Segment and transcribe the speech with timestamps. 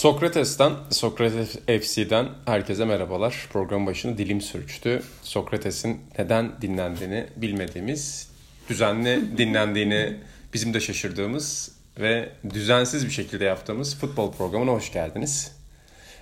[0.00, 3.48] Sokrates'ten, Sokrates FC'den herkese merhabalar.
[3.52, 5.02] Program başını dilim sürçtü.
[5.22, 8.30] Sokrates'in neden dinlendiğini bilmediğimiz,
[8.68, 10.16] düzenli dinlendiğini
[10.54, 15.52] bizim de şaşırdığımız ve düzensiz bir şekilde yaptığımız futbol programına hoş geldiniz.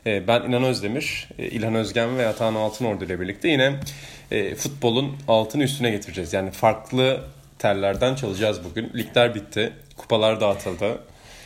[0.06, 3.80] Ee, ben İnan Özdemir, e, İlhan Özgen ve Atahan Altınordu ile birlikte yine
[4.30, 6.32] e, futbolun altını üstüne getireceğiz.
[6.32, 7.24] Yani farklı
[7.58, 8.92] terlerden çalacağız bugün.
[8.94, 10.98] Ligler bitti, kupalar dağıtıldı.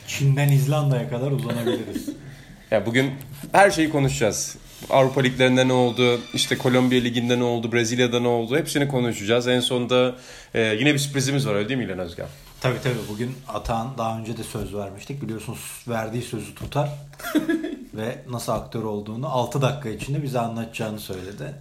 [0.07, 2.09] Çin'den İzlanda'ya kadar uzanabiliriz.
[2.71, 3.13] ya bugün
[3.53, 4.57] her şeyi konuşacağız.
[4.91, 9.49] Avrupa liglerinde ne oldu, işte Kolombiya liginde ne oldu, Brezilya'da ne oldu hepsini konuşacağız.
[9.49, 10.15] En sonunda
[10.55, 12.27] e, yine bir sürprizimiz var öyle değil mi İlhan Özgen?
[12.61, 15.23] Tabii tabii bugün Atan daha önce de söz vermiştik.
[15.23, 16.89] Biliyorsunuz verdiği sözü tutar
[17.95, 21.55] ve nasıl aktör olduğunu 6 dakika içinde bize anlatacağını söyledi.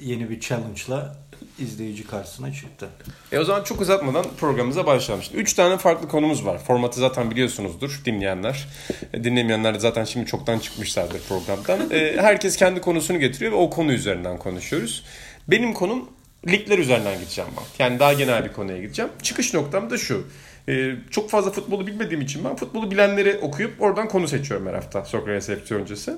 [0.00, 1.16] Yeni bir challenge'la
[1.58, 2.88] izleyici karşısına çıktı.
[3.32, 5.24] E o zaman çok uzatmadan programımıza başlayalım.
[5.24, 6.58] Şimdi üç tane farklı konumuz var.
[6.58, 8.68] Formatı zaten biliyorsunuzdur dinleyenler.
[9.14, 11.90] E, dinlemeyenler de zaten şimdi çoktan çıkmışlardır programdan.
[11.90, 15.04] E, herkes kendi konusunu getiriyor ve o konu üzerinden konuşuyoruz.
[15.48, 16.08] Benim konum
[16.48, 17.84] ligler üzerinden gideceğim ben.
[17.84, 19.10] Yani daha genel bir konuya gideceğim.
[19.22, 20.26] Çıkış noktam da şu.
[20.68, 25.04] Ee, çok fazla futbolu bilmediğim için ben futbolu bilenleri okuyup oradan konu seçiyorum her hafta
[25.04, 26.14] Sokrates FC öncesi.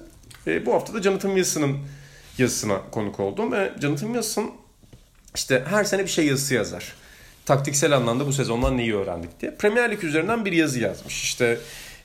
[0.46, 1.78] Ee, bu hafta da Jonathan Wilson'ın
[2.38, 3.52] yazısına konuk oldum.
[3.52, 4.52] Ve Jonathan Wilson
[5.34, 6.94] işte her sene bir şey yazısı yazar.
[7.46, 9.54] Taktiksel anlamda bu sezondan neyi öğrendik diye.
[9.54, 11.22] Premier Lig üzerinden bir yazı yazmış.
[11.22, 11.58] İşte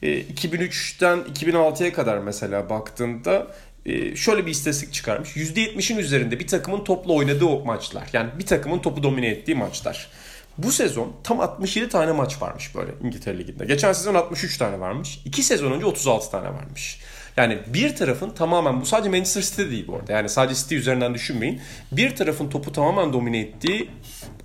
[0.04, 3.48] 2003'ten e, 2006'ya kadar mesela baktığında
[3.86, 5.30] e, şöyle bir istatistik çıkarmış.
[5.36, 8.10] %70'in üzerinde bir takımın topla oynadığı maçlar.
[8.14, 10.10] Yani bir takımın topu domine ettiği maçlar.
[10.58, 13.66] Bu sezon tam 67 tane maç varmış böyle İngiltere Ligi'nde.
[13.66, 15.22] Geçen sezon 63 tane varmış.
[15.26, 17.00] 2 sezon önce 36 tane varmış.
[17.38, 20.12] Yani bir tarafın tamamen bu sadece Manchester City değil bu arada.
[20.12, 21.62] Yani sadece City üzerinden düşünmeyin.
[21.92, 23.90] Bir tarafın topu tamamen domine ettiği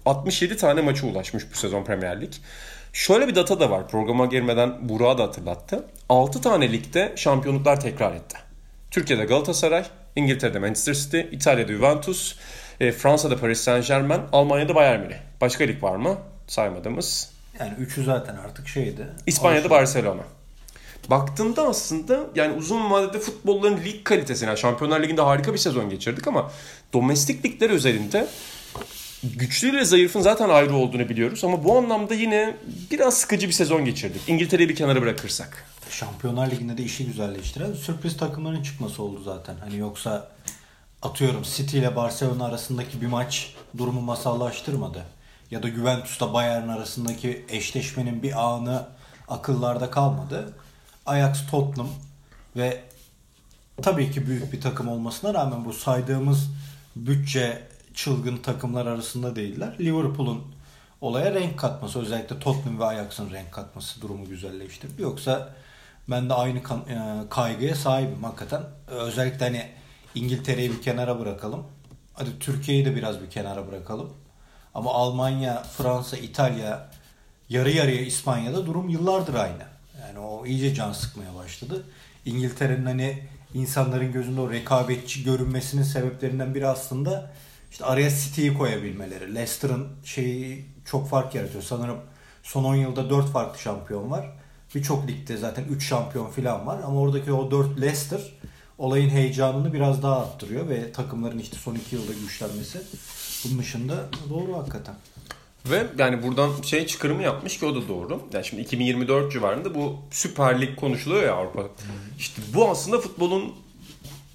[0.07, 2.33] 67 tane maça ulaşmış bu sezon Premier Lig.
[2.93, 3.89] Şöyle bir data da var.
[3.89, 5.85] Programa girmeden Burak'a da hatırlattı.
[6.09, 8.39] 6 tane ligde şampiyonluklar tekrar etti.
[8.91, 9.85] Türkiye'de Galatasaray,
[10.17, 12.37] İngiltere'de Manchester City, İtalya'da Juventus,
[12.81, 15.17] e, Fransa'da Paris Saint Germain, Almanya'da Bayern Münih.
[15.41, 16.19] Başka lig var mı?
[16.47, 17.33] Saymadığımız.
[17.61, 19.07] Yani üçü zaten artık şeydi.
[19.27, 19.71] İspanya'da.
[19.71, 20.23] Barcelona.
[21.11, 26.29] Baktığında aslında yani uzun vadede futbolların lig kalitesine, yani Şampiyonlar Ligi'nde harika bir sezon geçirdik
[26.29, 26.51] ama
[26.93, 28.29] domestik ligler üzerinde
[29.23, 32.57] güçlü ile zayıfın zaten ayrı olduğunu biliyoruz ama bu anlamda yine
[32.91, 34.29] biraz sıkıcı bir sezon geçirdik.
[34.29, 35.65] İngiltere'yi bir kenara bırakırsak.
[35.91, 39.57] Şampiyonlar Ligi'nde de işi güzelleştiren sürpriz takımların çıkması oldu zaten.
[39.61, 40.29] Hani yoksa
[41.03, 45.05] atıyorum City ile Barcelona arasındaki bir maç durumu masallaştırmadı.
[45.51, 48.87] Ya da Juventus'ta Bayern arasındaki eşleşmenin bir anı
[49.29, 50.53] akıllarda kalmadı.
[51.09, 51.91] Ajax, Tottenham
[52.57, 52.85] ve
[53.83, 56.51] tabii ki büyük bir takım olmasına rağmen bu saydığımız
[56.97, 59.77] bütçe çılgın takımlar arasında değiller.
[59.81, 60.43] Liverpool'un
[61.01, 65.03] olaya renk katması özellikle Tottenham ve Ajax'ın renk katması durumu güzelleştirdi.
[65.03, 65.55] Yoksa
[66.11, 66.63] ben de aynı e,
[67.31, 68.63] kaygıya sahibim hakikaten.
[68.87, 69.67] Özellikle hani
[70.15, 71.67] İngiltere'yi bir kenara bırakalım.
[72.15, 74.13] Hadi Türkiye'yi de biraz bir kenara bırakalım.
[74.75, 76.91] Ama Almanya, Fransa, İtalya,
[77.49, 79.68] yarı yarıya İspanya'da durum yıllardır aynı.
[80.09, 81.85] Yani o iyice can sıkmaya başladı.
[82.25, 83.23] İngiltere'nin hani
[83.55, 87.31] insanların gözünde o rekabetçi görünmesinin sebeplerinden biri aslında
[87.71, 89.35] işte araya City'yi koyabilmeleri.
[89.35, 91.63] Leicester'ın şeyi çok fark yaratıyor.
[91.63, 91.99] Sanırım
[92.43, 94.31] son 10 yılda 4 farklı şampiyon var.
[94.75, 96.81] Birçok ligde zaten 3 şampiyon falan var.
[96.85, 98.21] Ama oradaki o 4 Leicester
[98.79, 102.83] olayın heyecanını biraz daha arttırıyor ve takımların işte son 2 yılda güçlenmesi
[103.45, 104.95] bunun dışında doğru hakikaten.
[105.71, 108.23] Ve yani buradan şey çıkarımı yapmış ki o da doğru.
[108.33, 111.63] Yani şimdi 2024 civarında bu Süper Lig konuşuluyor ya Avrupa.
[112.19, 113.55] İşte bu aslında futbolun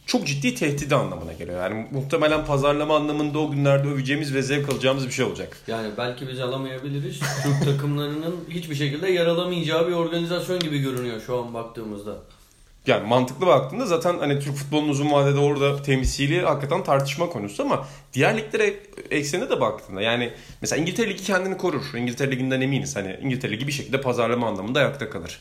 [0.05, 1.63] çok ciddi tehdidi anlamına geliyor.
[1.63, 5.57] Yani muhtemelen pazarlama anlamında o günlerde öveceğimiz ve zevk alacağımız bir şey olacak.
[5.67, 7.19] Yani belki biz alamayabiliriz.
[7.43, 12.15] Türk takımlarının hiçbir şekilde yer alamayacağı bir organizasyon gibi görünüyor şu an baktığımızda.
[12.87, 17.87] Yani mantıklı baktığında zaten hani Türk futbolunun uzun vadede orada temsili hakikaten tartışma konusu ama
[18.13, 18.73] diğer liglere
[19.11, 21.83] eksene de baktığında yani mesela İngiltere Ligi kendini korur.
[21.97, 22.95] İngiltere Ligi'nden eminiz.
[22.95, 25.39] Hani İngiltere Ligi bir şekilde pazarlama anlamında ayakta kalır.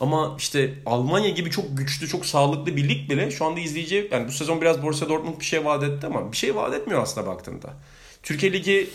[0.00, 4.28] Ama işte Almanya gibi çok güçlü, çok sağlıklı bir lig bile şu anda izleyici yani
[4.28, 7.26] bu sezon biraz Borussia Dortmund bir şey vaat etti ama bir şey vaat etmiyor aslında
[7.26, 7.74] baktığında.
[8.22, 8.90] Türkiye Ligi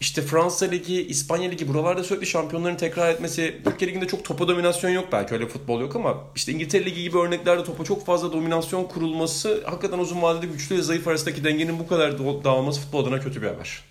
[0.00, 3.60] işte Fransa Ligi, İspanya Ligi buralarda sürekli şampiyonların tekrar etmesi.
[3.64, 7.18] Türkiye Ligi'nde çok topa dominasyon yok belki öyle futbol yok ama işte İngiltere Ligi gibi
[7.18, 11.86] örneklerde topa çok fazla dominasyon kurulması hakikaten uzun vadede güçlü ve zayıf arasındaki dengenin bu
[11.88, 13.82] kadar dağılması futbol adına kötü bir haber.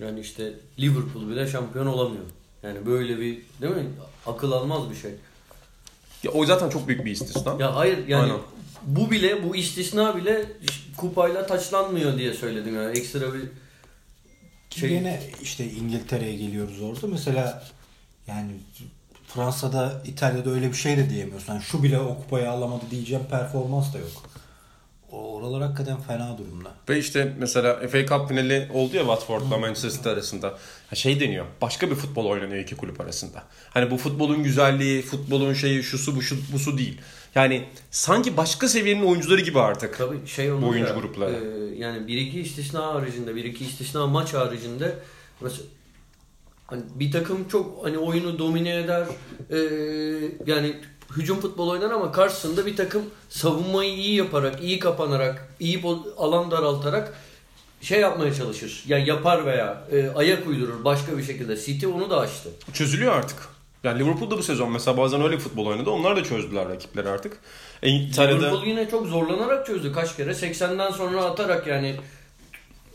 [0.00, 2.24] Yani işte Liverpool bile şampiyon olamıyor.
[2.62, 3.86] Yani böyle bir değil mi?
[4.26, 5.10] Akıl almaz bir şey.
[6.22, 7.56] Ya o zaten çok büyük bir istisna.
[7.60, 8.38] Ya hayır yani Aynen.
[8.82, 10.46] bu bile bu istisna bile
[10.96, 13.42] kupayla taçlanmıyor diye söyledim yani ekstra bir
[14.80, 14.90] şey...
[14.90, 17.06] Yine işte İngiltere'ye geliyoruz orada.
[17.06, 17.64] Mesela
[18.26, 18.52] yani
[19.28, 21.52] Fransa'da, İtalya'da öyle bir şey de diyemiyorsun.
[21.52, 24.22] Yani şu bile o kupayı alamadı diyeceğim performans da yok.
[25.10, 26.70] Oralar hakikaten fena durumda.
[26.88, 30.58] Ve işte mesela FA Cup finali oldu ya Watford'la Manchester City arasında.
[30.94, 31.46] Şey deniyor.
[31.60, 33.42] Başka bir futbol oynanıyor iki kulüp arasında.
[33.70, 37.00] Hani bu futbolun güzelliği, futbolun şeyi, şusu bu şu busu değil.
[37.34, 39.98] Yani sanki başka seviyenin oyuncuları gibi artık.
[39.98, 41.30] Tabii şey olur Bu oyuncu grupları.
[41.30, 44.98] e, yani bir iki istisna haricinde, bir iki istisna maç haricinde
[45.40, 45.66] mesela
[46.66, 49.06] hani bir takım çok hani oyunu domine eder.
[49.50, 49.58] e,
[50.46, 50.76] yani
[51.16, 55.82] hücum futbol oynar ama karşısında bir takım savunmayı iyi yaparak, iyi kapanarak, iyi
[56.16, 57.14] alan daraltarak
[57.80, 58.84] şey yapmaya çalışır.
[58.86, 61.56] Ya yapar veya e, ayak uydurur başka bir şekilde.
[61.56, 62.48] City onu da açtı.
[62.72, 63.53] Çözülüyor artık.
[63.84, 65.90] Yani Liverpool'da bu sezon mesela bazen öyle futbol oynadı.
[65.90, 67.36] Onlar da çözdüler rakipleri artık.
[67.82, 70.30] E, İtalya'da Liverpool yine çok zorlanarak çözdü kaç kere.
[70.30, 71.96] 80'den sonra atarak yani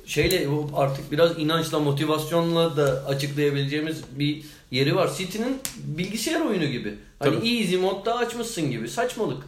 [0.05, 5.09] şeyle artık biraz inançla, motivasyonla da açıklayabileceğimiz bir yeri var.
[5.17, 6.95] City'nin bilgisayar oyunu gibi.
[7.19, 7.57] Hani Tabii.
[7.57, 8.89] easy modda açmışsın gibi.
[8.89, 9.43] Saçmalık.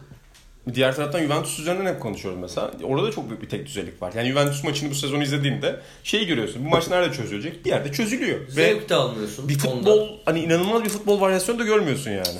[0.74, 2.70] Diğer taraftan Juventus üzerinden hep konuşuyoruz mesela.
[2.84, 4.12] Orada da çok büyük bir tek düzelik var.
[4.16, 6.64] Yani Juventus maçını bu sezon izlediğimde şeyi görüyorsun.
[6.64, 7.64] Bu maç nerede çözülecek?
[7.64, 8.40] Bir yerde çözülüyor.
[8.40, 9.48] Ve Zevk de almıyorsun.
[9.48, 9.76] bir ondan.
[9.76, 12.38] futbol hani inanılmaz bir futbol varyasyonu da görmüyorsun yani.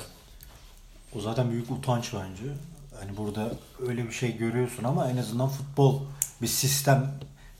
[1.15, 2.43] O zaten büyük utanç bence.
[2.99, 3.51] Hani burada
[3.87, 5.99] öyle bir şey görüyorsun ama en azından futbol
[6.41, 7.11] bir sistem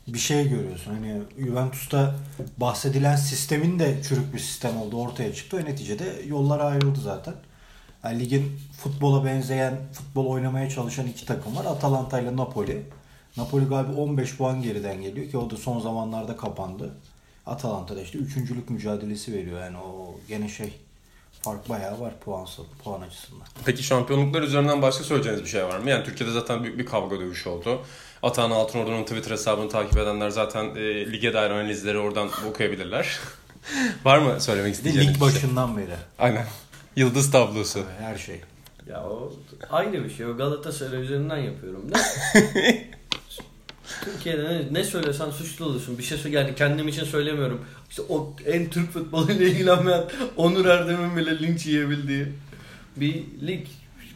[0.08, 0.94] bir şey görüyorsun.
[0.94, 2.14] Hani Juventus'ta
[2.56, 5.58] bahsedilen sistemin de çürük bir sistem olduğu ortaya çıktı.
[5.58, 7.34] Ve neticede yollar ayrıldı zaten.
[8.04, 11.64] Yani ligin futbola benzeyen, futbol oynamaya çalışan iki takım var.
[11.64, 12.82] Atalanta ile Napoli.
[13.36, 16.94] Napoli galiba 15 puan geriden geliyor ki o da son zamanlarda kapandı.
[17.46, 19.60] Atalanta da işte üçüncülük mücadelesi veriyor.
[19.60, 20.72] Yani o gene şey
[21.42, 22.46] fark bayağı var puan,
[22.84, 23.46] puan açısından.
[23.64, 25.90] Peki şampiyonluklar üzerinden başka söyleyeceğiniz bir şey var mı?
[25.90, 27.82] Yani Türkiye'de zaten büyük bir kavga dövüşü oldu.
[28.22, 33.18] Atahan Altınordu'nun Twitter hesabını takip edenler zaten e, lige dair analizleri oradan okuyabilirler.
[34.04, 35.28] var mı söylemek isteyeceğiniz lig şey?
[35.28, 36.46] başından beri Aynen.
[36.96, 37.84] Yıldız tablosu.
[38.00, 38.40] her şey.
[38.88, 39.32] Ya o
[39.70, 40.26] ayrı bir şey.
[40.26, 41.98] O Galatasaray üzerinden yapıyorum da.
[44.04, 45.98] Türkiye'de ne, ne söylesen suçlu olursun.
[45.98, 47.64] Bir şey söyle yani kendim için söylemiyorum.
[47.90, 50.04] İşte o en Türk futboluyla ilgilenmeyen
[50.36, 52.26] Onur Erdem'in bile linç yiyebildiği
[52.96, 53.14] bir
[53.46, 53.66] lig.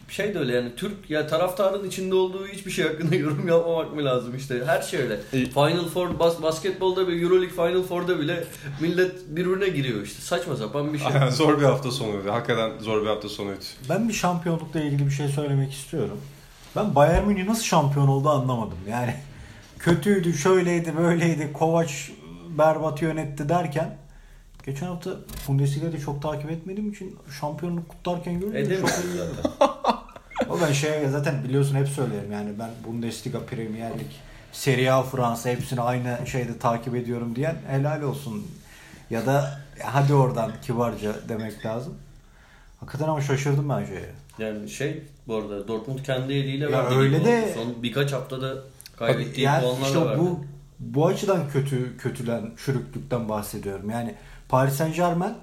[0.09, 4.05] Şey de öyle yani Türk ya taraftarın içinde olduğu hiçbir şey hakkında yorum yapmamak mı
[4.05, 4.65] lazım işte.
[4.65, 5.13] Her şey öyle.
[5.33, 8.43] E- Final Four bas, basketbolda bir Euroleague Final Four'da bile
[8.79, 10.21] millet birbirine giriyor işte.
[10.21, 11.07] Saçma sapan bir şey.
[11.07, 12.31] Aynen, zor bir hafta sonuydu.
[12.31, 13.59] Hakikaten zor bir hafta sonuydu.
[13.89, 16.17] Ben bir şampiyonlukla ilgili bir şey söylemek istiyorum.
[16.75, 18.77] Ben Bayern Münih nasıl şampiyon oldu anlamadım.
[18.89, 19.13] Yani
[19.79, 21.91] kötüydü, şöyleydi, böyleydi, Kovac
[22.57, 23.97] berbat yönetti derken
[24.65, 25.11] geçen hafta
[25.47, 29.51] Bundesliga'da çok takip etmediğim için şampiyonluk kutlarken görünce Edemiyor çok zaten.
[30.49, 34.07] O ben şey zaten biliyorsun hep söylerim yani ben Bundesliga, Premier Lig,
[34.51, 38.47] Serie A, Fransa hepsini aynı şeyde takip ediyorum diyen helal olsun.
[39.09, 41.93] Ya da hadi oradan kibarca demek lazım.
[42.79, 44.09] Hakikaten ama şaşırdım ben şeye.
[44.39, 47.53] Yani şey bu arada Dortmund kendi eliyle Ya verdiği öyle de-.
[47.53, 48.53] Son birkaç haftada
[48.97, 50.19] kaybettiği yani puanlarla işte verdi.
[50.19, 50.39] bu
[50.79, 53.89] bu açıdan kötü kötülen çürüklükten bahsediyorum.
[53.89, 54.15] Yani
[54.49, 55.33] Paris Saint Germain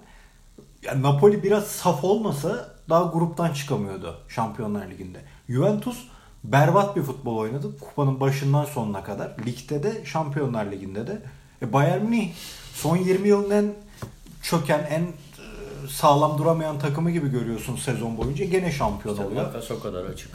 [0.82, 5.18] yani Napoli biraz saf olmasa daha gruptan çıkamıyordu Şampiyonlar Ligi'nde.
[5.48, 5.98] Juventus
[6.44, 7.78] berbat bir futbol oynadı.
[7.80, 9.32] Kupanın başından sonuna kadar.
[9.46, 11.22] Ligde de Şampiyonlar Ligi'nde de.
[11.62, 12.32] E Bayern Münih
[12.74, 13.74] son 20 yılın en
[14.42, 15.08] çöken, en e,
[15.88, 18.44] sağlam duramayan takımı gibi görüyorsun sezon boyunca.
[18.44, 19.46] Gene şampiyon İşte oluyor.
[19.46, 20.30] makas o kadar açık.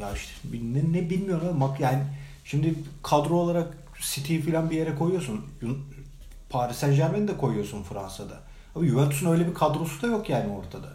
[0.00, 0.32] Ya işte
[0.72, 2.02] ne, ne bilmiyorum mak- yani
[2.44, 3.68] şimdi kadro olarak
[4.00, 5.40] City'yi falan bir yere koyuyorsun.
[6.50, 8.40] Paris Saint Germain'i de koyuyorsun Fransa'da.
[8.74, 10.88] Ama Juventus'un öyle bir kadrosu da yok yani ortada.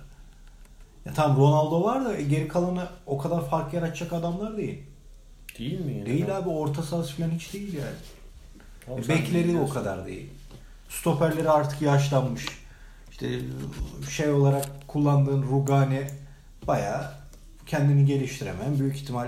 [1.05, 4.84] Ya tamam Ronaldo var da geri kalanı o kadar fark yaratacak adamlar değil.
[5.60, 5.93] Değil mi?
[5.93, 6.05] Yani?
[6.05, 7.96] Değil abi orta sahası falan hiç değil yani.
[8.86, 10.29] Tamam, E, Bekleri o kadar değil.
[10.89, 12.46] Stoperleri artık yaşlanmış.
[13.12, 13.39] İşte
[14.10, 16.08] şey olarak kullandığın Rugani
[16.67, 17.12] bayağı
[17.67, 19.27] kendini geliştiremeyen büyük ihtimal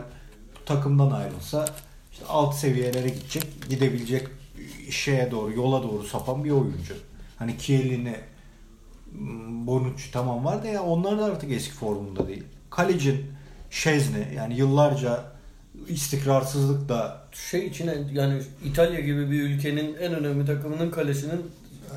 [0.65, 1.65] takımdan ayrılsa
[2.11, 4.27] işte alt seviyelere gidecek, gidebilecek
[4.91, 6.93] şeye doğru, yola doğru sapan bir oyuncu.
[7.39, 8.15] Hani Chiellini,
[9.11, 12.43] m, Bonucci tamam var da ya onlar da artık eski formunda değil.
[12.69, 13.25] Kalecin
[13.73, 15.23] Şezni yani yıllarca
[15.87, 21.41] istikrarsızlıkla Şey için yani İtalya gibi bir ülkenin en önemli takımının kalesinin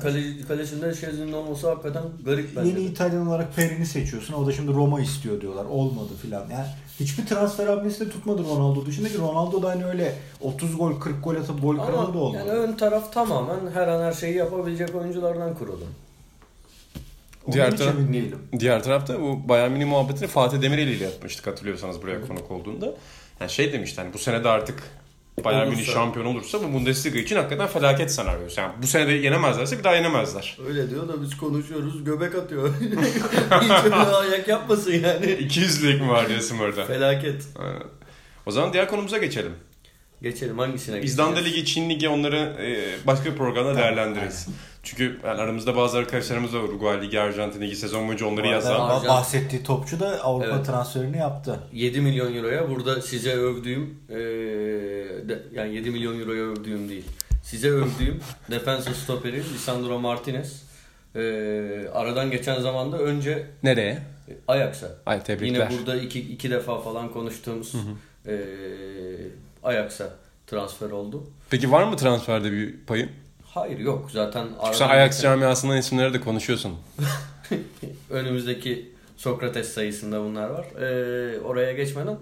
[0.01, 2.69] kale, kalesinde Şezli'nin olması hakikaten garip bence.
[2.69, 2.79] Yeni.
[2.79, 4.33] İtalyan olarak Perini seçiyorsun.
[4.33, 5.65] O da şimdi Roma istiyor diyorlar.
[5.65, 6.49] Olmadı filan.
[6.51, 6.65] Yani
[6.99, 11.23] hiçbir transfer hamlesi de tutmadı Ronaldo dışında ki Ronaldo da hani öyle 30 gol 40
[11.23, 12.37] gol atıp gol kralı da olmadı.
[12.47, 15.83] yani ön taraf tamamen her an her şeyi yapabilecek oyunculardan kurulu.
[17.45, 17.95] Onun Diğer taraf-.
[18.59, 22.93] Diğer tarafta bu Bayern Münih muhabbetini Fatih Demirel ile yapmıştık hatırlıyorsanız buraya konuk olduğunda.
[23.39, 24.83] Yani şey demişti hani bu sene de artık
[25.43, 28.61] Bayern Münih şampiyon olursa bu Bundesliga için hakikaten felaket senaryosu.
[28.61, 30.57] Yani bu sene de yenemezlerse bir daha yenemezler.
[30.67, 32.73] Öyle diyor da biz konuşuyoruz göbek atıyor.
[33.61, 33.71] Hiç
[34.21, 35.25] ayak yapmasın yani.
[35.25, 36.85] 200'lük mi var diyorsun orada?
[36.85, 37.47] Felaket.
[37.59, 37.83] Aynen.
[38.45, 39.53] O zaman diğer konumuza geçelim.
[40.21, 41.57] Geçelim hangisine İzlanda geçeceğiz?
[41.57, 44.47] Ligi, Çin Ligi onları e, başka bir programda değerlendiririz.
[44.83, 46.59] Çünkü yani aramızda bazı arkadaşlarımız var.
[46.59, 48.89] Uruguay Ligi, Arjantin Ligi sezon boyunca onları yazan.
[48.89, 50.65] Arjan- bahsettiği topçu da Avrupa Evet.
[50.65, 51.59] transferini yaptı.
[51.73, 54.17] 7 milyon euroya burada size övdüğüm eee,
[55.29, 57.05] de- yani 7 milyon euroya övdüğüm değil.
[57.43, 58.19] Size övdüğüm
[58.51, 60.63] defensive stoperi Lisandro Martinez.
[61.15, 63.99] Eee, aradan geçen zamanda önce Nereye?
[64.47, 64.87] Ajax'a.
[65.05, 65.69] Ay tebrikler.
[65.69, 67.73] Yine burada iki, iki defa falan konuştuğumuz
[68.27, 68.37] eee
[69.63, 70.09] Ajax'a
[70.47, 71.23] transfer oldu.
[71.49, 73.09] Peki var mı transferde bir payın?
[73.45, 76.73] Hayır yok zaten Çünkü sen Ajax geçen- camiasından isimleri de konuşuyorsun.
[78.09, 80.65] önümüzdeki Sokrates sayısında bunlar var.
[80.81, 82.17] Eee, oraya geçmeden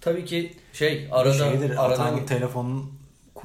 [0.00, 2.90] tabii ki şey arada Şeydir, aradan telefonun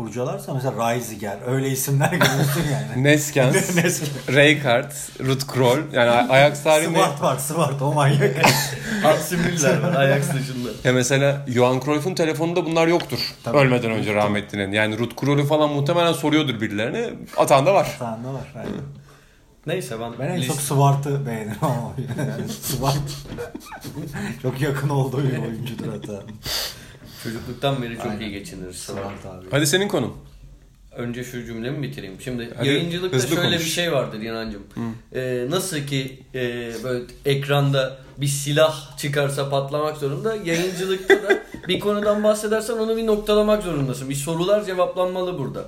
[0.05, 3.03] kurcalarsa mesela Reisiger öyle isimler görürsün yani.
[3.03, 3.55] Neskens,
[4.29, 4.91] Rijkaard,
[5.25, 5.77] Ruud Krol.
[5.93, 6.97] Yani Ajax tarihinde...
[6.97, 8.21] Swart var Swart o manyak.
[9.03, 10.69] Hudson Müller var Ajax dışında.
[10.83, 13.19] Ya mesela Johan Cruyff'un telefonunda bunlar yoktur.
[13.43, 13.57] Tabii.
[13.57, 14.71] Ölmeden önce rahmetlinin.
[14.71, 17.09] Yani Ruud Krol'ü falan muhtemelen soruyordur birilerine.
[17.37, 17.95] Atan da var.
[17.99, 18.53] Sende var.
[18.55, 18.81] aynen.
[19.67, 22.97] Neyse ben, Ben en list- çok Swart'ı beğenirim ama yani Swart
[24.41, 26.23] çok yakın olduğu bir oyuncudur hatta.
[27.23, 28.19] Çocukluktan beri çok Aynen.
[28.19, 28.75] iyi geçiniriz.
[28.75, 29.45] Swart abi.
[29.51, 30.13] Hadi senin konun.
[30.95, 32.21] Önce şu cümlemi bitireyim.
[32.21, 33.59] Şimdi Hadi yayıncılıkta şöyle konuş.
[33.59, 34.63] bir şey vardır Yanancım.
[35.15, 40.35] Ee, nasıl ki e, böyle ekranda bir silah çıkarsa patlamak zorunda.
[40.35, 44.09] Yayıncılıkta da bir konudan bahsedersen onu bir noktalamak zorundasın.
[44.09, 45.65] Bir sorular cevaplanmalı burada.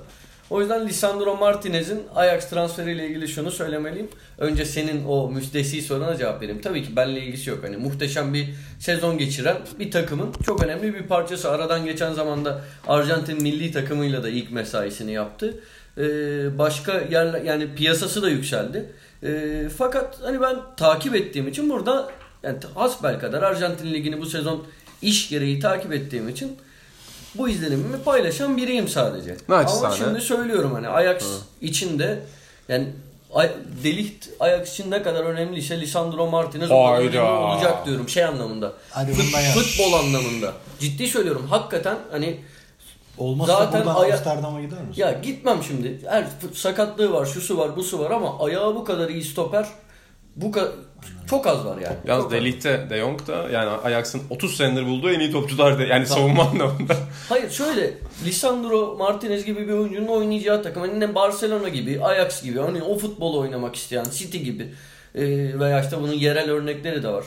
[0.50, 4.08] O yüzden Lisandro Martinez'in Ajax transferiyle ilgili şunu söylemeliyim.
[4.38, 6.60] Önce senin o müstesi soruna cevap vereyim.
[6.60, 7.64] Tabii ki benimle ilgisi yok.
[7.64, 8.48] Hani muhteşem bir
[8.78, 11.50] sezon geçiren bir takımın çok önemli bir parçası.
[11.50, 15.60] Aradan geçen zamanda Arjantin milli takımıyla da ilk mesaisini yaptı.
[15.98, 18.86] Ee, başka yerler yani piyasası da yükseldi.
[19.22, 24.66] Ee, fakat hani ben takip ettiğim için burada yani hasbel kadar Arjantin ligini bu sezon
[25.02, 26.56] iş gereği takip ettiğim için
[27.34, 29.36] bu izlenimimi paylaşan biriyim sadece.
[29.48, 29.96] Ama Naçizane.
[29.96, 31.22] şimdi söylüyorum hani Ajax
[31.60, 32.20] içinde
[32.68, 32.88] yani
[33.84, 38.72] Delikt Ajax için ne kadar önemliyse Lisandro Martinez o kadar önemli olacak diyorum şey anlamında.
[38.92, 40.52] Fut- futbol anlamında.
[40.80, 41.46] Ciddi söylüyorum.
[41.50, 42.40] Hakikaten hani
[43.18, 45.02] Olmazsa Zaten buradan aya- Amsterdam'a gider misin?
[45.02, 46.00] ya gitmem şimdi.
[46.08, 49.66] Her sakatlığı var, şusu var, busu var ama ayağı bu kadar iyi stoper
[50.36, 50.70] bu kadar
[51.30, 51.96] çok az var yani.
[52.06, 52.32] Yalnız az.
[52.90, 56.96] De Jong da yani Ajax'ın 30 senedir bulduğu en iyi topçular da yani savunma anlamında.
[57.28, 57.94] Hayır şöyle
[58.24, 63.34] Lisandro Martinez gibi bir oyuncunun oynayacağı takım hani Barcelona gibi, Ajax gibi hani o futbol
[63.38, 64.68] oynamak isteyen City gibi
[65.14, 65.24] e,
[65.60, 67.24] veya işte bunun yerel örnekleri de var.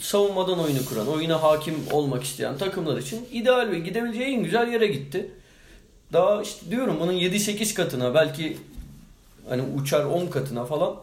[0.00, 4.86] Savunmadan oyunu kuran, oyuna hakim olmak isteyen takımlar için ideal ve gidebileceği en güzel yere
[4.86, 5.30] gitti.
[6.12, 8.56] Daha işte diyorum bunun 7-8 katına belki
[9.48, 10.96] hani uçar 10 katına falan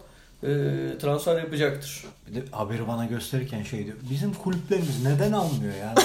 [0.43, 2.03] e, transfer yapacaktır.
[2.27, 3.97] Bir de haberi bana gösterirken şey diyor.
[4.11, 5.95] Bizim kulüplerimiz neden almıyor yani?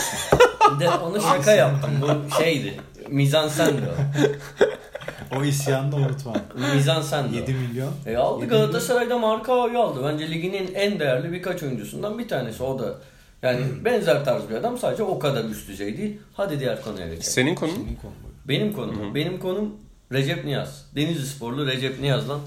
[0.80, 1.90] De onu şaka yaptım.
[2.02, 2.80] Bu şeydi.
[3.08, 3.82] Mizansendi
[5.32, 5.36] o.
[5.38, 6.36] o isyanı da unutma.
[6.74, 7.40] Mizansendi o.
[7.40, 7.92] 7 milyon.
[8.06, 10.00] E aldı Galatasaray'da Markao'yu aldı.
[10.04, 12.62] Bence liginin en değerli birkaç oyuncusundan bir tanesi.
[12.62, 12.94] O da
[13.42, 16.18] yani benzer tarz bir adam sadece o kadar üst düzey değil.
[16.34, 17.22] Hadi diğer konuya geçelim.
[17.22, 17.74] Senin konun?
[17.74, 18.48] Senin konu bu.
[18.48, 19.14] Benim konum.
[19.14, 19.74] Benim konum
[20.12, 20.86] Recep Niyaz.
[20.96, 22.40] Denizli sporlu Recep Niyaz'dan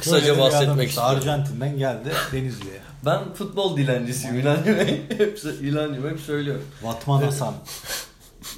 [0.00, 1.16] kısaca bahsetmek işte istiyorum.
[1.16, 2.80] Arjantin'den geldi Denizli'ye.
[3.06, 4.74] Ben futbol dilencisiyim İlhancım.
[4.74, 6.64] hep, İlhancım hep söylüyorum.
[6.82, 7.54] Vatman Hasan.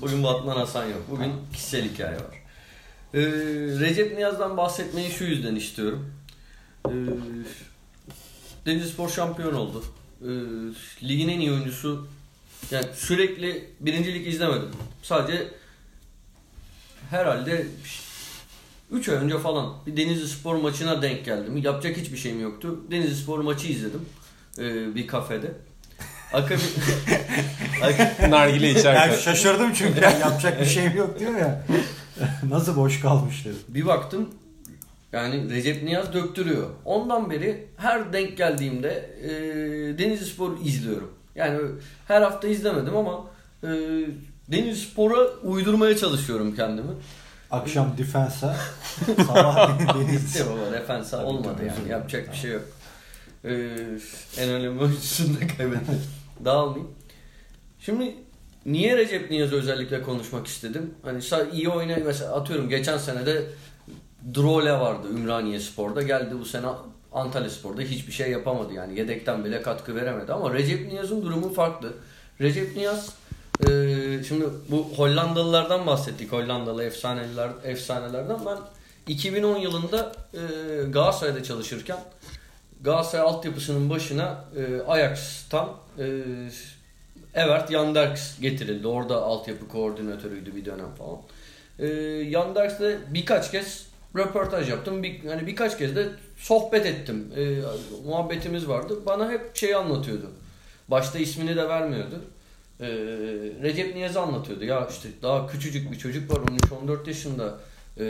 [0.00, 1.02] Bugün Batman Hasan yok.
[1.10, 2.42] Bugün kişisel hikaye var.
[3.14, 3.20] Ee,
[3.80, 6.14] Recep Niyaz'dan bahsetmeyi şu yüzden istiyorum.
[6.88, 6.90] Ee,
[8.66, 9.84] Denizli Spor şampiyon oldu.
[10.22, 10.28] Ee,
[11.08, 12.08] ligin en iyi oyuncusu.
[12.70, 14.68] Yani sürekli birincilik izlemedim.
[15.02, 15.48] Sadece
[17.10, 17.66] herhalde
[18.90, 21.56] 3 ay önce falan bir Denizli Spor maçına denk geldim.
[21.56, 22.80] Yapacak hiçbir şeyim yoktu.
[22.90, 24.00] Denizli Spor maçı izledim.
[24.58, 25.52] Ee, bir kafede.
[26.32, 26.60] Akabi...
[27.82, 29.08] Ak- Nargile içerken.
[29.08, 31.64] Yani şaşırdım çünkü yani yapacak bir şeyim yok diyor ya.
[32.50, 33.58] Nasıl boş kalmış dedim.
[33.68, 34.28] Bir baktım
[35.12, 36.66] yani Recep Niyaz döktürüyor.
[36.84, 39.28] Ondan beri her denk geldiğimde e,
[39.98, 41.10] Denizli Spor'u izliyorum.
[41.34, 41.58] Yani
[42.08, 43.24] her hafta izlemedim ama
[43.62, 43.68] e,
[44.48, 46.90] Denizli Spor'a uydurmaya çalışıyorum kendimi.
[47.50, 48.56] Akşam defensa,
[49.26, 50.26] sabah deniz.
[50.26, 51.90] İşte baba defensa olmadı tabii, yani.
[51.90, 52.62] Yapacak bir şey yok.
[53.44, 53.52] E,
[54.38, 56.02] en önemli oyuncusunu da kaybettim.
[56.44, 56.90] Dağılmayayım.
[57.80, 58.14] Şimdi
[58.66, 60.94] niye Recep Niyaz'ı özellikle konuşmak istedim?
[61.02, 61.22] Hani
[61.52, 63.42] iyi oynayan mesela atıyorum geçen sene de
[64.34, 66.02] Drole vardı Ümraniye Spor'da.
[66.02, 66.66] Geldi bu sene
[67.12, 68.98] Antalya Spor'da hiçbir şey yapamadı yani.
[68.98, 71.92] Yedekten bile katkı veremedi ama Recep Niyaz'ın durumu farklı.
[72.40, 73.10] Recep Niyaz
[73.60, 76.32] Ee, şimdi bu Hollandalılardan bahsettik.
[76.32, 78.38] Hollandalı efsaneler, efsanelerden.
[78.46, 78.58] Ben
[79.06, 80.40] 2010 yılında e,
[80.90, 81.98] Galatasaray'da çalışırken
[82.80, 86.04] Galatasaray altyapısının başına e, Ajax'tan e,
[87.34, 88.86] Evert Yanderks getirildi.
[88.86, 91.18] Orada altyapı koordinatörüydü bir dönem falan.
[91.78, 91.86] E,
[92.28, 95.02] Yanderks'le birkaç kez röportaj yaptım.
[95.02, 97.32] Bir, hani birkaç kez de sohbet ettim.
[97.36, 97.60] E,
[98.06, 98.98] muhabbetimiz vardı.
[99.06, 100.30] Bana hep şey anlatıyordu.
[100.88, 102.20] Başta ismini de vermiyordu.
[102.80, 102.86] E,
[103.62, 104.64] Recep Niyaz'ı anlatıyordu.
[104.64, 106.40] Ya işte daha küçücük bir çocuk var
[106.86, 107.58] 13-14 yaşında
[107.96, 108.04] e,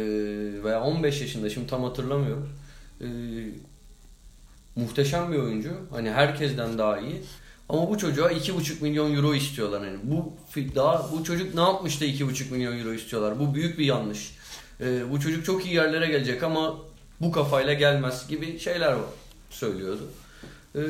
[0.64, 2.48] veya 15 yaşında şimdi tam hatırlamıyorum.
[3.00, 3.06] E,
[4.76, 5.70] muhteşem bir oyuncu.
[5.90, 7.22] Hani herkesten daha iyi.
[7.68, 9.86] Ama bu çocuğa 2,5 milyon euro istiyorlar.
[9.86, 10.32] Yani bu
[10.74, 13.38] daha bu çocuk ne yapmış da 2,5 milyon euro istiyorlar?
[13.40, 14.34] Bu büyük bir yanlış.
[14.80, 16.76] Ee, bu çocuk çok iyi yerlere gelecek ama
[17.20, 18.96] bu kafayla gelmez gibi şeyler
[19.50, 20.10] söylüyordu.
[20.74, 20.80] Ee,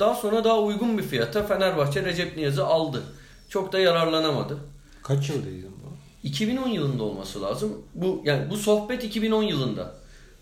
[0.00, 3.02] daha sonra daha uygun bir fiyata Fenerbahçe Recep Niyaz'ı aldı.
[3.48, 4.58] Çok da yararlanamadı.
[5.02, 5.88] Kaç yıldaydı bu?
[6.22, 7.82] 2010 yılında olması lazım.
[7.94, 9.94] Bu yani bu sohbet 2010 yılında.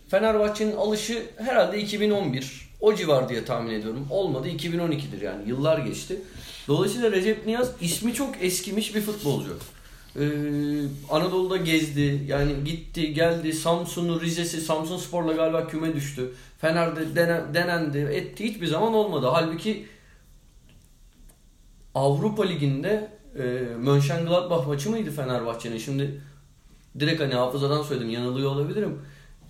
[0.09, 2.73] Fenerbahçe'nin alışı herhalde 2011.
[2.81, 4.07] O civar diye tahmin ediyorum.
[4.11, 5.49] Olmadı 2012'dir yani.
[5.49, 6.21] Yıllar geçti.
[6.69, 9.59] Dolayısıyla Recep Niyaz ismi çok eskimiş bir futbolcu.
[10.17, 10.23] Ee,
[11.11, 12.25] Anadolu'da gezdi.
[12.27, 13.53] Yani gitti, geldi.
[13.53, 16.33] Samsun'u, Rize'si, Samsun Spor'la galiba küme düştü.
[16.59, 18.45] Fener'de denen, denendi, etti.
[18.45, 19.27] Hiçbir zaman olmadı.
[19.33, 19.87] Halbuki
[21.95, 23.43] Avrupa Ligi'nde e,
[23.79, 25.79] Mönchengladbach maçı mıydı Fenerbahçe'nin?
[25.79, 26.21] Şimdi
[26.99, 28.99] direkt hani hafızadan söyledim yanılıyor olabilirim.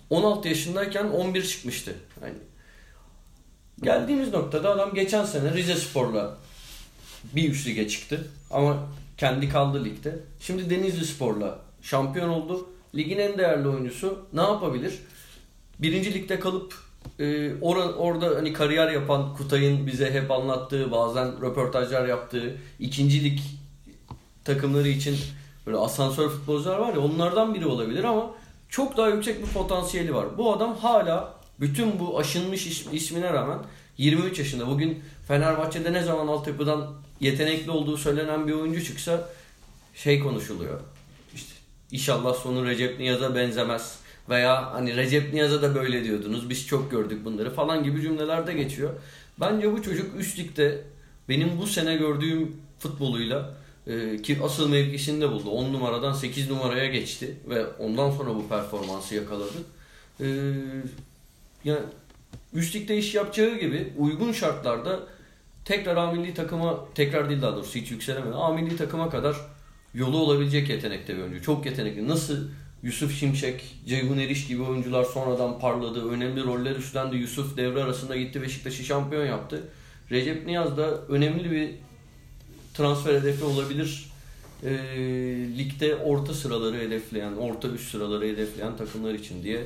[0.09, 1.95] 16 yaşındayken 11 çıkmıştı.
[2.21, 2.33] Yani
[3.81, 6.37] geldiğimiz noktada adam geçen sene Rize Spor'la
[7.35, 8.27] bir üst lige çıktı.
[8.51, 10.19] Ama kendi kaldı ligde.
[10.39, 12.69] Şimdi Denizli Spor'la şampiyon oldu.
[12.95, 14.99] Ligin en değerli oyuncusu ne yapabilir?
[15.79, 16.73] Birinci ligde kalıp
[17.19, 23.39] e, orada, orada hani kariyer yapan Kutay'ın bize hep anlattığı bazen röportajlar yaptığı ikinci lig
[24.45, 25.17] takımları için
[25.67, 28.31] böyle asansör futbolcular var ya onlardan biri olabilir ama
[28.69, 30.37] çok daha yüksek bir potansiyeli var.
[30.37, 33.59] Bu adam hala bütün bu aşınmış ismine rağmen
[33.97, 34.67] 23 yaşında.
[34.67, 39.29] Bugün Fenerbahçe'de ne zaman altyapıdan yetenekli olduğu söylenen bir oyuncu çıksa
[39.95, 40.79] şey konuşuluyor.
[41.35, 41.53] İşte
[41.91, 43.99] inşallah sonu Recep Niyaz'a benzemez.
[44.29, 46.49] Veya hani Recep Niyaz'a da böyle diyordunuz.
[46.49, 48.93] Biz çok gördük bunları falan gibi cümleler de geçiyor.
[49.39, 50.59] Bence bu çocuk üst
[51.29, 53.55] benim bu sene gördüğüm futboluyla
[53.87, 55.49] e, ki asıl mevkisini de buldu.
[55.49, 59.57] 10 numaradan 8 numaraya geçti ve ondan sonra bu performansı yakaladı.
[60.19, 60.27] E,
[61.63, 61.81] yani
[62.53, 64.99] üst iş yapacağı gibi uygun şartlarda
[65.65, 68.35] tekrar A milli takıma tekrar değil daha doğrusu hiç yükselemedi.
[68.35, 69.35] A milli takıma kadar
[69.93, 71.43] yolu olabilecek yetenekte bir oyuncu.
[71.43, 72.07] Çok yetenekli.
[72.07, 72.37] Nasıl
[72.83, 76.09] Yusuf Şimşek, Ceyhun Eriş gibi oyuncular sonradan parladı.
[76.09, 77.15] Önemli roller üstlendi.
[77.15, 79.63] Yusuf devre arasında gitti Beşiktaş'ı şampiyon yaptı.
[80.11, 81.69] Recep Niyaz da önemli bir
[82.73, 84.13] transfer hedefi olabilir.
[84.63, 84.69] E,
[85.57, 89.61] ligde orta sıraları hedefleyen, orta üst sıraları hedefleyen takımlar için diye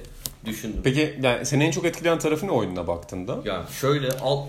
[0.46, 0.82] düşündüm.
[0.84, 3.42] Peki yani seni en çok etkileyen tarafı ne oyununa baktığında?
[3.46, 4.48] Yani şöyle alt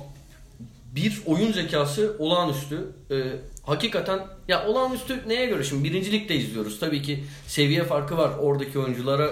[0.94, 2.86] bir oyun zekası olağanüstü.
[3.10, 3.22] Ee,
[3.62, 6.80] hakikaten ya olağanüstü neye göre şimdi birinci ligde izliyoruz.
[6.80, 9.30] Tabii ki seviye farkı var oradaki oyunculara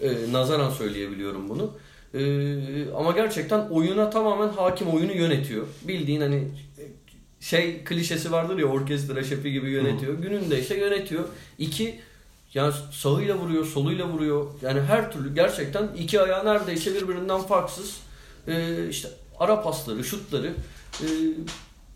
[0.00, 1.72] e, nazaran söyleyebiliyorum bunu.
[2.14, 5.66] E, ama gerçekten oyuna tamamen hakim oyunu yönetiyor.
[5.82, 6.48] Bildiğin hani
[7.40, 10.18] şey klişesi vardır ya orkestra şefi gibi yönetiyor.
[10.18, 10.22] Hı.
[10.22, 11.24] Gününde ise yönetiyor.
[11.58, 12.00] İki
[12.54, 14.46] yani sağıyla vuruyor, soluyla vuruyor.
[14.62, 18.00] Yani her türlü gerçekten iki ayağı neredeyse birbirinden farksız.
[18.48, 19.08] Ee, işte
[19.40, 20.54] ara pasları, şutları
[21.00, 21.06] e,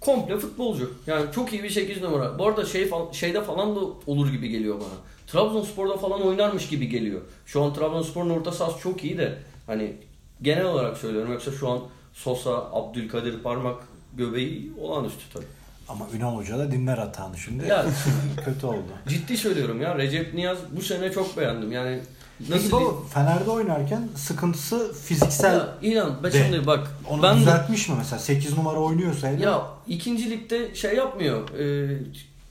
[0.00, 0.94] komple futbolcu.
[1.06, 2.38] Yani çok iyi bir 8 numara.
[2.38, 4.98] Bu arada şey şeyde falan da olur gibi geliyor bana.
[5.26, 7.20] Trabzonspor'da falan oynarmış gibi geliyor.
[7.46, 9.96] Şu an Trabzonspor'un orta sahası çok iyi de hani
[10.42, 11.32] genel olarak söylüyorum.
[11.32, 11.80] Yoksa şu an
[12.14, 13.82] Sosa, Abdülkadir Parmak
[14.16, 15.44] göbeği olağanüstü tabii.
[15.88, 17.66] Ama Ünal Hoca da dinler hatanı şimdi.
[17.66, 17.86] Ya,
[18.44, 18.86] kötü oldu.
[19.08, 19.98] Ciddi söylüyorum ya.
[19.98, 21.72] Recep Niyaz bu sene çok beğendim.
[21.72, 22.00] Yani
[22.40, 25.54] Nasıl Peki Fener'de oynarken sıkıntısı fiziksel.
[25.54, 26.90] Ya, inan ben şimdi bak.
[27.10, 29.44] Onu ben düzeltmiş de, mi mesela 8 numara oynuyorsa hele?
[29.44, 31.48] Ya ikinci ligde şey yapmıyor.
[31.48, 31.98] E,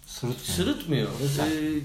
[0.06, 0.56] sırıtmıyor.
[0.56, 1.08] Sırıtmıyor.
[1.08, 1.80] E,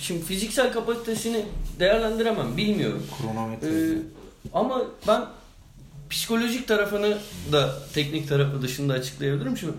[0.00, 1.46] şimdi fiziksel kapasitesini
[1.78, 2.56] değerlendiremem.
[2.56, 3.02] Bilmiyorum.
[3.18, 3.68] Kronometre.
[3.68, 3.98] E,
[4.52, 5.24] ama ben
[6.10, 7.18] psikolojik tarafını
[7.52, 9.56] da teknik tarafı dışında açıklayabilirim.
[9.56, 9.72] Şimdi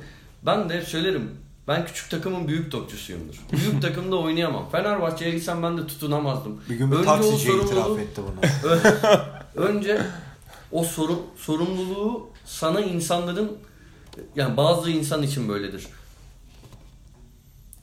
[0.45, 1.32] ben de hep söylerim
[1.67, 3.36] ben küçük takımın büyük topçusuyumdur.
[3.52, 4.69] Büyük takımda oynayamam.
[4.69, 6.62] Fenerbahçe'ye gitsem ben de tutunamazdım.
[6.69, 8.71] Bir gün bir önce taksici itiraf etti bunu.
[9.67, 10.02] önce
[10.71, 13.58] o soru, sorumluluğu sana insanların
[14.36, 15.88] yani bazı insan için böyledir.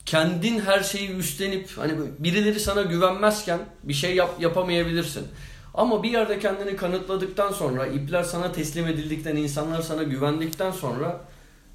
[0.05, 5.27] Kendin her şeyi üstlenip hani birileri sana güvenmezken bir şey yap, yapamayabilirsin.
[5.73, 11.21] Ama bir yerde kendini kanıtladıktan sonra, ipler sana teslim edildikten, insanlar sana güvendikten sonra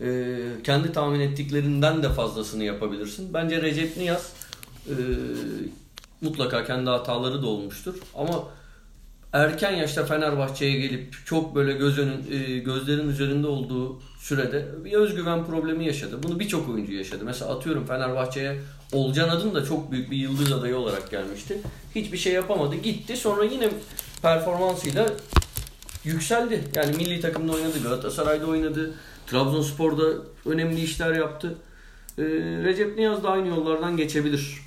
[0.01, 3.35] e, kendi tahmin ettiklerinden de fazlasını yapabilirsin.
[3.35, 4.33] Bence Recep Niyaz
[4.89, 4.95] e,
[6.21, 7.95] mutlaka kendi hataları da olmuştur.
[8.15, 8.45] Ama
[9.33, 15.47] erken yaşta Fenerbahçe'ye gelip çok böyle göz önün, e, gözlerin üzerinde olduğu sürede bir özgüven
[15.47, 16.23] problemi yaşadı.
[16.23, 17.25] Bunu birçok oyuncu yaşadı.
[17.25, 18.61] Mesela atıyorum Fenerbahçe'ye
[18.93, 21.59] Olcan Adın da çok büyük bir yıldız adayı olarak gelmişti.
[21.95, 22.75] Hiçbir şey yapamadı.
[22.75, 23.17] Gitti.
[23.17, 23.71] Sonra yine
[24.23, 25.09] performansıyla
[26.05, 26.65] yükseldi.
[26.75, 28.95] Yani milli takımda oynadı, Galatasaray'da oynadı,
[29.27, 30.05] Trabzonspor'da
[30.47, 31.55] önemli işler yaptı.
[32.19, 32.23] Ee,
[32.65, 34.67] Recep Niyaz da aynı yollardan geçebilir.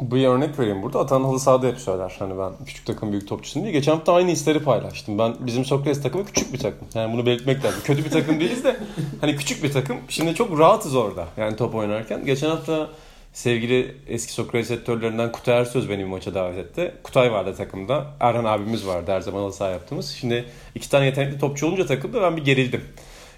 [0.00, 1.00] Bir örnek vereyim burada.
[1.00, 2.16] Atan halı sahada hep söyler.
[2.18, 3.72] Hani ben küçük takım büyük topçusun diye.
[3.72, 5.18] Geçen hafta aynı hisleri paylaştım.
[5.18, 6.88] Ben bizim Sokrates takımı küçük bir takım.
[6.94, 7.80] Yani bunu belirtmek lazım.
[7.84, 8.76] Kötü bir takım değiliz de
[9.20, 9.96] hani küçük bir takım.
[10.08, 11.26] Şimdi çok rahatız orada.
[11.36, 12.24] Yani top oynarken.
[12.26, 12.88] Geçen hafta
[13.32, 16.94] sevgili eski Sokrates editörlerinden Kutay Ersöz beni bir maça davet etti.
[17.02, 18.06] Kutay vardı takımda.
[18.20, 20.10] Erhan abimiz vardı her zaman halı saha yaptığımız.
[20.10, 22.84] Şimdi iki tane yetenekli topçu olunca takımda ben bir gerildim.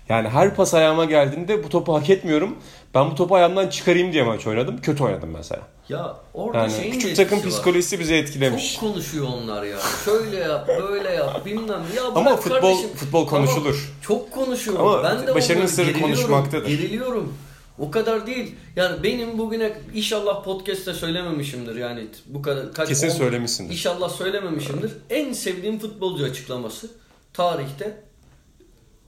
[0.09, 2.57] Yani her pas ayağıma geldiğinde bu topu hak etmiyorum.
[2.95, 4.81] Ben bu topu ayağımdan çıkarayım diye maç oynadım.
[4.81, 5.63] Kötü oynadım mesela.
[5.89, 7.47] Ya orada Yani şeyin küçük takım var.
[7.49, 8.73] psikolojisi bizi etkilemiş.
[8.75, 9.77] Çok konuşuyor onlar ya.
[10.05, 11.83] Şöyle yap, böyle yap, bilmem.
[11.97, 12.91] Ya Ama futbol kardeşim.
[12.97, 13.93] futbol konuşulur.
[14.03, 14.81] çok konuşuyor.
[14.81, 16.69] Ama ben de başarının sırrı konuşmaktadır.
[16.69, 17.35] Geriliyorum.
[17.79, 18.55] O kadar değil.
[18.77, 23.73] Yani benim bugüne inşallah podcast'te söylememişimdir yani bu kadar kaç Kesin on- söylemişsindir.
[23.73, 24.93] İnşallah söylememişimdir.
[25.11, 26.91] En sevdiğim futbolcu açıklaması
[27.33, 28.03] tarihte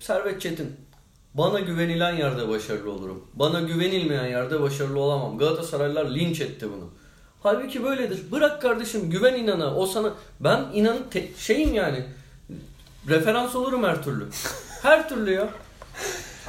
[0.00, 0.76] Servet Çetin.
[1.38, 3.24] Bana güvenilen yerde başarılı olurum.
[3.34, 5.38] Bana güvenilmeyen yerde başarılı olamam.
[5.38, 6.90] Galatasaraylılar linç etti bunu.
[7.42, 8.32] Halbuki böyledir.
[8.32, 9.74] Bırak kardeşim güven inana.
[9.74, 10.98] O sana ben inan
[11.38, 12.04] şeyim yani.
[13.08, 14.28] Referans olurum her türlü.
[14.82, 15.48] Her türlü ya.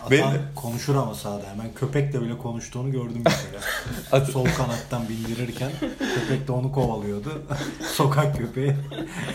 [0.05, 3.59] Atan konuşur ama sahada hemen köpekle bile konuştuğunu gördüm bir kere.
[4.11, 7.29] At- Sol kanattan bindirirken köpek de onu kovalıyordu.
[7.93, 8.73] Sokak köpeği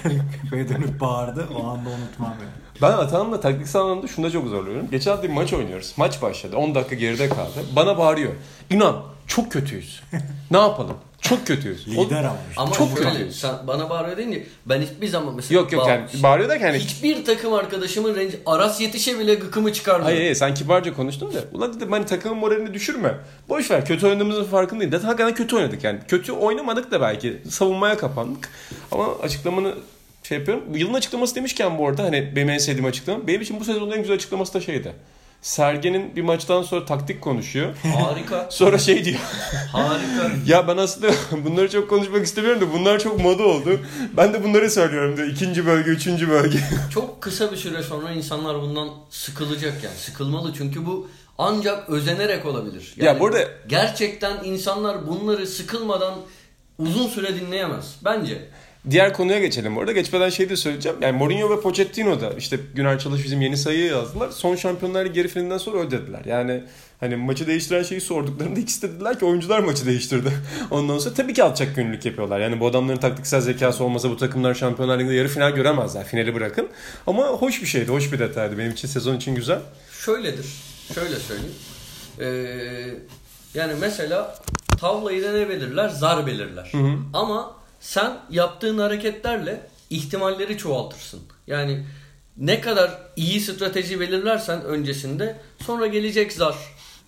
[0.42, 1.48] köpeğe dönüp bağırdı.
[1.55, 2.50] O anda unutmam yani.
[2.83, 4.90] Ben Atan'la taktiksel anlamda şunda çok zorluyorum.
[4.90, 5.94] Geçen hafta bir maç oynuyoruz.
[5.96, 6.57] Maç başladı.
[6.57, 7.64] 10 dakika geride kaldı.
[7.77, 8.33] Bana bağırıyor.
[8.70, 10.03] İnan çok kötüyüz.
[10.50, 10.96] ne yapalım?
[11.29, 11.89] Çok kötüyüz.
[11.89, 12.63] Lider ama işte.
[12.63, 13.41] Ama Çok şöyle kötüyüz.
[13.41, 17.25] sen bana bağırıyor deyince ben hiçbir zaman mesela Yok yok yani bağırıyor da yani hiçbir
[17.25, 20.05] takım arkadaşımın renci Aras yetişe bile gıkımı çıkarmıyor.
[20.05, 21.45] Hayır hayır sen kibarca konuştun da.
[21.53, 23.15] Ulan dedim hani takımın moralini düşürme.
[23.49, 24.93] Boş ver kötü oynadığımızın farkındayım.
[24.93, 25.99] Zaten hakikaten kötü oynadık yani.
[26.09, 27.43] Kötü oynamadık da belki.
[27.51, 28.49] Savunmaya kapandık.
[28.93, 29.75] Ama açıklamanı
[30.23, 30.65] şey yapıyorum.
[30.75, 33.27] Yılın açıklaması demişken bu arada hani benim en sevdiğim açıklama.
[33.27, 34.93] Benim için bu sezonun en güzel açıklaması da şeydi.
[35.45, 37.75] Sergen'in bir maçtan sonra taktik konuşuyor.
[37.83, 38.47] Harika.
[38.51, 39.19] Sonra şey diyor.
[39.73, 40.31] Harika.
[40.47, 41.13] Ya ben aslında
[41.45, 43.81] bunları çok konuşmak istemiyorum da bunlar çok moda oldu.
[44.17, 45.29] Ben de bunları söylüyorum diyor.
[45.29, 46.59] İkinci bölge, üçüncü bölge.
[46.95, 49.97] Çok kısa bir süre sonra insanlar bundan sıkılacak yani.
[49.97, 52.95] Sıkılmalı çünkü bu ancak özenerek olabilir.
[52.97, 56.15] Ya burada- gerçekten insanlar bunları sıkılmadan
[56.79, 58.49] uzun süre dinleyemez bence.
[58.90, 59.92] Diğer konuya geçelim bu arada.
[59.92, 60.99] Geçmeden şey de söyleyeceğim.
[61.01, 64.31] Yani Mourinho ve Pochettino da işte Güner Çalış bizim yeni sayıyı yazdılar.
[64.31, 66.23] Son Şampiyonlar yarı finalinden sonra öyle dediler.
[66.25, 66.64] Yani
[67.01, 70.33] hani maçı değiştiren şeyi sorduklarında ikisi de dediler ki oyuncular maçı değiştirdi.
[70.70, 72.40] Ondan sonra tabii ki alçak gönüllülük yapıyorlar.
[72.40, 76.05] Yani bu adamların taktiksel zekası olmasa bu takımlar Şampiyonlar Ligi'nde yarı final göremezler.
[76.05, 76.68] Finali bırakın.
[77.07, 77.92] Ama hoş bir şeydi.
[77.92, 78.59] Hoş bir detaydı.
[78.59, 79.61] Benim için sezon için güzel.
[80.01, 80.47] Şöyledir.
[80.94, 81.55] Şöyle söyleyeyim.
[82.20, 82.29] Ee,
[83.55, 84.38] yani mesela
[84.81, 85.88] tavlayı da ne belirler?
[85.88, 86.73] Zar belirler.
[87.12, 91.20] Ama sen yaptığın hareketlerle ihtimalleri çoğaltırsın.
[91.47, 91.87] Yani
[92.37, 96.55] ne kadar iyi strateji belirlersen öncesinde sonra gelecek zar.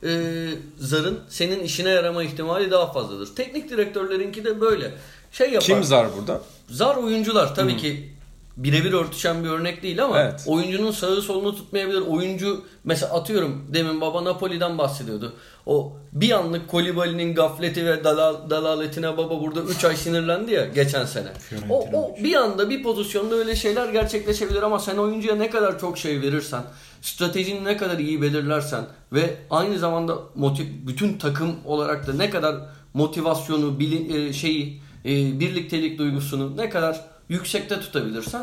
[0.05, 3.35] Ee, zarın senin işine yarama ihtimali daha fazladır.
[3.35, 4.95] Teknik direktörlerinki de böyle.
[5.33, 5.67] Şey yapar.
[5.67, 6.43] Kim zar burada?
[6.69, 8.16] Zar oyuncular tabii ki
[8.57, 10.45] birebir örtüşen bir örnek değil ama Evet.
[10.47, 12.01] oyuncunun sağı solunu tutmayabilir.
[12.01, 15.33] Oyuncu mesela atıyorum demin baba Napoli'den bahsediyordu.
[15.67, 21.05] O bir anlık Kolibali'nin gafleti ve dalal, dalaletine baba burada 3 ay sinirlendi ya geçen
[21.05, 21.29] sene.
[21.71, 25.99] O, o bir anda bir pozisyonda öyle şeyler gerçekleşebilir ama sen oyuncuya ne kadar çok
[25.99, 26.63] şey verirsen,
[27.03, 32.57] stratejini ne kadar iyi belirlersen ve aynı zamanda motiv, bütün takım olarak da ne kadar
[32.95, 38.43] motivasyonu, bilin, e, şeyi, e, birliktelik duygusunu ne kadar yüksekte tutabilirsen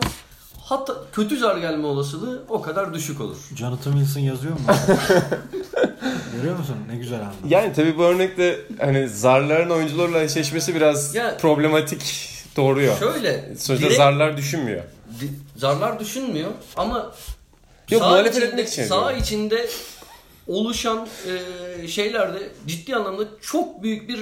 [0.63, 3.37] hatta kötü zar gelme olasılığı o kadar düşük olur.
[3.55, 4.59] Jonathan Wilson yazıyor mu?
[6.35, 6.75] Görüyor musun?
[6.89, 7.39] Ne güzel anladım.
[7.49, 12.97] Yani tabii bu örnekte hani zarların oyuncularla eşleşmesi biraz Ya- problematik doğruyor.
[12.99, 14.83] Şöyle Sonuçta direkt- zarlar düşünmüyor.
[15.19, 17.11] Di- zarlar düşünmüyor ama
[17.89, 19.17] Yok, muhalefet içinde, için diyorum.
[19.17, 19.67] içinde
[20.47, 21.07] oluşan
[21.83, 24.19] e, şeylerde ciddi anlamda çok büyük bir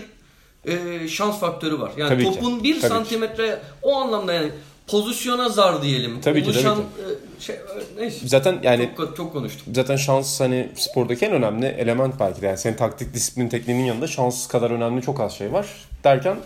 [0.65, 1.91] e, şans faktörü var.
[1.97, 2.87] Yani Tabii ki, topun bir tabii ki.
[2.87, 4.51] santimetre o anlamda yani
[4.87, 6.21] pozisyona zar diyelim.
[6.21, 7.59] Tabii ki, oluşan tabii e, şey e,
[7.97, 8.27] neyse.
[8.27, 9.75] Zaten yani çok, çok konuştum.
[9.75, 12.45] zaten şans hani spordaki en önemli element belki de.
[12.45, 15.67] Yani senin taktik disiplin tekniğinin yanında şans kadar önemli çok az şey var.
[16.03, 16.37] Derken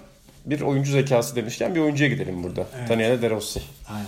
[0.45, 2.67] bir oyuncu zekası demişken bir oyuncuya gidelim burada.
[2.79, 2.89] Evet.
[2.89, 3.61] Daniele De Rossi.
[3.89, 4.05] Aynen.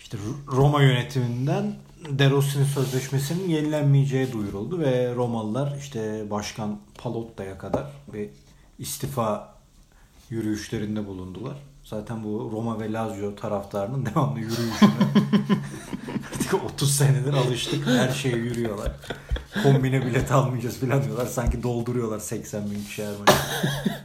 [0.00, 0.16] İşte
[0.52, 1.74] Roma yönetiminden
[2.08, 8.28] De Rossi'nin sözleşmesinin yenilenmeyeceği duyuruldu ve Romalılar işte Başkan Palotta'ya kadar bir
[8.78, 9.54] istifa
[10.30, 11.56] yürüyüşlerinde bulundular.
[11.84, 14.90] Zaten bu Roma ve Lazio taraftarının devamlı yürüyüşüne
[16.34, 17.86] artık 30 senedir alıştık.
[17.86, 18.92] Her şeye yürüyorlar.
[19.62, 21.26] Kombine bilet almayacağız falan diyorlar.
[21.26, 23.32] Sanki dolduruyorlar 80 bin kişi her maçı.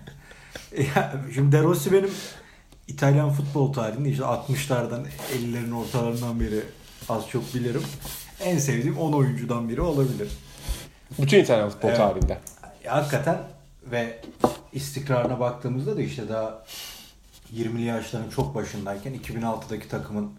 [0.96, 2.10] Ya, Şimdi De Rossi benim
[2.88, 6.64] İtalyan futbol tarihinde işte 60'lardan 50'lerin ortalarından beri
[7.10, 7.84] az çok bilirim.
[8.44, 10.30] En sevdiğim 10 oyuncudan biri olabilir.
[11.20, 11.98] Bütün İtalyan futbol Evet.
[11.98, 12.38] tarihinde.
[12.84, 13.38] Ya, hakikaten
[13.84, 14.22] ve
[14.74, 16.64] istikrarına baktığımızda da işte daha
[17.54, 20.32] 20'li yaşların çok başındayken 2006'daki takımın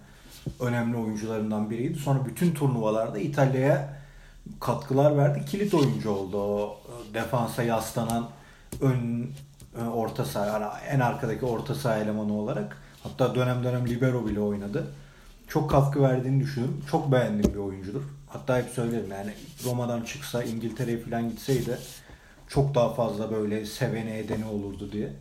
[0.60, 1.98] önemli oyuncularından biriydi.
[1.98, 4.00] Sonra bütün turnuvalarda İtalya'ya
[4.60, 5.44] katkılar verdi.
[5.44, 6.38] Kilit oyuncu oldu.
[6.38, 6.80] O
[7.14, 8.28] defansa yaslanan
[8.80, 9.30] ön
[9.74, 14.86] ön orta saha en arkadaki orta saha elemanı olarak hatta dönem dönem libero bile oynadı.
[15.50, 16.84] Çok katkı verdiğini düşünüyorum.
[16.90, 18.02] Çok beğendiğim bir oyuncudur.
[18.26, 19.32] Hatta hep söylerim yani
[19.64, 21.78] Roma'dan çıksa İngiltere'ye falan gitseydi
[22.48, 25.12] çok daha fazla böyle seveni edeni olurdu diye.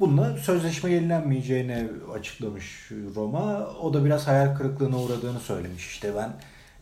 [0.00, 3.66] Bununla sözleşme yenilenmeyeceğini açıklamış Roma.
[3.82, 5.86] O da biraz hayal kırıklığına uğradığını söylemiş.
[5.86, 6.32] İşte ben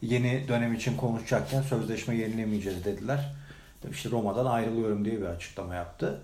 [0.03, 3.35] yeni dönem için konuşacakken sözleşme yenilemeyeceğiz dediler.
[3.91, 6.21] İşte Roma'dan ayrılıyorum diye bir açıklama yaptı.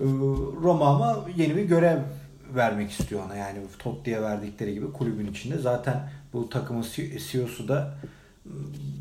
[0.00, 0.04] Ee,
[0.62, 1.98] Roma ama yeni bir görev
[2.56, 3.36] vermek istiyor ona.
[3.36, 5.58] Yani Totti'ye verdikleri gibi kulübün içinde.
[5.58, 6.84] Zaten bu takımın
[7.18, 7.94] CEO'su da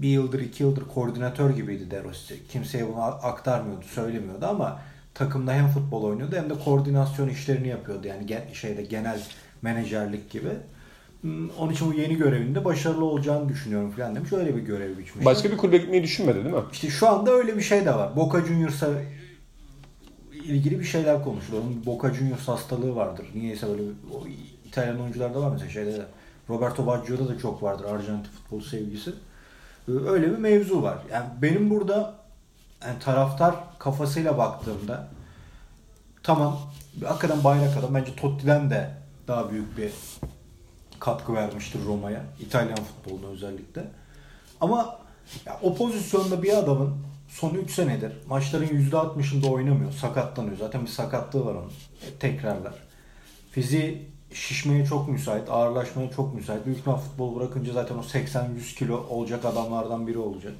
[0.02, 2.48] bir yıldır iki yıldır koordinatör gibiydi De Rossi.
[2.48, 4.80] Kimseye bunu aktarmıyordu, söylemiyordu ama
[5.14, 8.08] takımda hem futbol oynuyordu hem de koordinasyon işlerini yapıyordu.
[8.08, 9.20] Yani gen- şeyde genel
[9.62, 10.50] menajerlik gibi.
[11.60, 14.34] Onun için bu yeni görevinde başarılı olacağını düşünüyorum falan demiş.
[14.34, 15.26] Öyle bir görev biçmiş.
[15.26, 16.62] Başka bir kulübe gitmeyi düşünmedi değil mi?
[16.72, 18.16] İşte şu anda öyle bir şey de var.
[18.16, 18.90] Boca Juniors'a
[20.50, 21.64] ilgili bir şeyler konuşuluyor.
[21.64, 23.26] Onun Boca Juniors hastalığı vardır.
[23.36, 23.82] Niyeyse böyle
[24.14, 24.28] o
[24.66, 26.06] İtalyan oyuncularda var mesela şeyde de.
[26.50, 29.14] Roberto Baggio'da da çok vardır Arjantin futbol sevgisi.
[29.88, 30.98] Öyle bir mevzu var.
[31.12, 32.16] Yani benim burada
[32.82, 35.08] yani taraftar kafasıyla baktığımda
[36.24, 36.60] tamam
[37.06, 38.92] hakikaten bayrak adam bence Totti'den de
[39.28, 39.92] daha büyük bir
[41.00, 42.22] katkı vermiştir Roma'ya.
[42.40, 43.88] İtalyan futboluna özellikle.
[44.62, 45.00] Ama
[45.46, 46.96] ya, o pozisyonda bir adamın
[47.30, 49.92] son 3 senedir maçların %60'ında oynamıyor.
[49.92, 50.58] Sakatlanıyor.
[50.58, 51.72] Zaten bir sakatlığı var onun.
[52.08, 52.74] E, tekrarlar.
[53.52, 55.50] Fiziği şişmeye çok müsait.
[55.50, 56.66] Ağırlaşmaya çok müsait.
[56.66, 60.54] Büyük ihtimal futbol bırakınca zaten o 80-100 kilo olacak adamlardan biri olacak.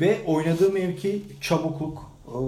[0.00, 2.40] Ve oynadığı mevki çabukluk, eee,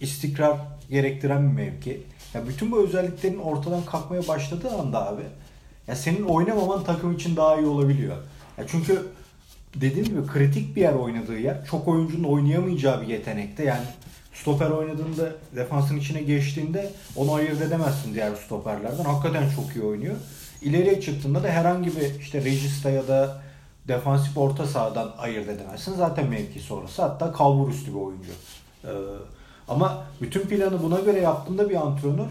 [0.00, 0.58] istikrar
[0.90, 2.02] gerektiren bir mevki.
[2.34, 5.22] Ya bütün bu özelliklerin ortadan kalkmaya başladığı anda abi
[5.86, 8.16] ya senin oynamaman takım için daha iyi olabiliyor.
[8.58, 9.06] Ya çünkü
[9.74, 11.66] dediğim gibi kritik bir yer oynadığı yer.
[11.70, 13.64] Çok oyuncunun oynayamayacağı bir yetenekte.
[13.64, 13.84] Yani
[14.34, 19.04] stoper oynadığında defansın içine geçtiğinde onu ayırt edemezsin diğer stoperlerden.
[19.04, 20.14] Hakikaten çok iyi oynuyor.
[20.62, 23.42] İleriye çıktığında da herhangi bir işte regista ya da
[23.88, 25.94] defansif orta sahadan ayırt edemezsin.
[25.94, 27.02] Zaten mevkisi orası.
[27.02, 28.30] Hatta kalbur üstü bir oyuncu.
[28.84, 28.88] Ee,
[29.68, 32.26] ama bütün planı buna göre yaptığında bir antrenör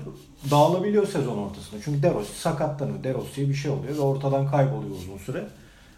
[0.52, 1.82] dağılabiliyor sezon ortasında.
[1.86, 3.04] Çünkü De Rossi sakatlanıyor.
[3.04, 5.44] De Rossi'ye bir şey oluyor ve ortadan kayboluyor uzun süre.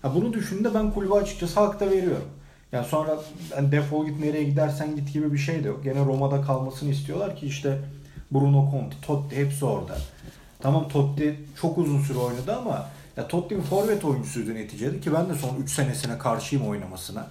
[0.05, 2.27] Ha bunu düşündüğümde ben kulübe açıkçası hak da veriyorum.
[2.71, 3.19] Yani sonra
[3.55, 5.83] hani defol git nereye gidersen git gibi bir şey de yok.
[5.83, 7.79] Gene Roma'da kalmasını istiyorlar ki işte
[8.31, 9.97] Bruno Conti, Totti hepsi orada.
[10.59, 12.87] Tamam Totti çok uzun süre oynadı ama
[13.17, 17.27] ya Totti bir forvet oyuncusuydu neticede ki ben de son 3 senesine karşıyım oynamasına.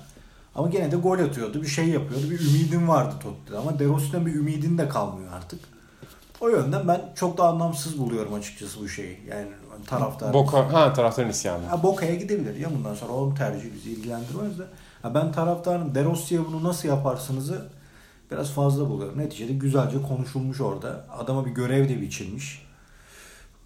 [0.55, 2.31] Ama gene de gol atıyordu, bir şey yapıyordu.
[2.31, 5.61] Bir ümidim vardı Totti'de ama De Rossi'den bir ümidin de kalmıyor artık.
[6.41, 9.21] O yönden ben çok da anlamsız buluyorum açıkçası bu şeyi.
[9.31, 9.47] Yani
[9.87, 10.35] taraftar.
[10.35, 11.67] Boka, ha taraftarın isyanı.
[11.67, 13.13] Ha, Boka'ya gidebilir ya bundan sonra.
[13.13, 14.63] Onun tercihi bizi ilgilendirmez de.
[15.03, 17.69] Ha, ben taraftarım De Rossi'ye bunu nasıl yaparsınızı
[18.31, 19.19] biraz fazla buluyorum.
[19.19, 21.05] Neticede güzelce konuşulmuş orada.
[21.19, 22.65] Adama bir görev de biçilmiş.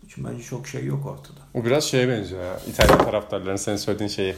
[0.07, 1.41] Için bence çok şey yok ortada.
[1.55, 2.61] O biraz şeye benziyor ya.
[2.69, 4.35] İtalyan taraftarların senin söylediğin şeyi.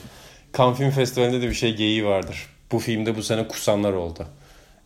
[0.59, 2.47] Cannes Film Festivali'nde de bir şey geyiği vardır.
[2.73, 4.27] Bu filmde bu sene kusanlar oldu.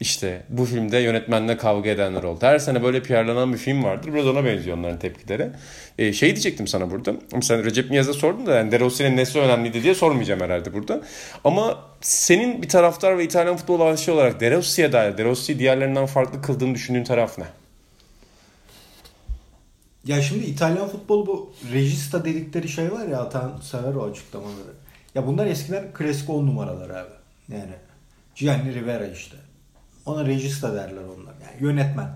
[0.00, 2.38] İşte bu filmde yönetmenle kavga edenler oldu.
[2.40, 4.14] Her sene böyle PR'lanan bir film vardır.
[4.14, 5.50] Biraz ona benziyor onların tepkileri.
[5.98, 7.14] Ee, şey diyecektim sana burada.
[7.42, 11.02] Sen Recep Niyaz'a sordun da yani De Rossi'nin nesi önemliydi diye sormayacağım herhalde burada.
[11.44, 16.06] Ama senin bir taraftar ve İtalyan futbol aşığı olarak De Rossi'ye dair, De Rossi'yi diğerlerinden
[16.06, 17.44] farklı kıldığını düşündüğün taraf ne?
[20.06, 24.74] Ya şimdi İtalyan futbolu bu regista dedikleri şey var ya Atan sever o açıklamaları.
[25.14, 27.10] Ya bunlar eskiden klasik 10 numaralar abi.
[27.48, 27.72] Yani
[28.34, 29.36] Gianni Rivera işte.
[30.06, 31.34] Ona regista derler onlar.
[31.42, 32.08] Yani yönetmen.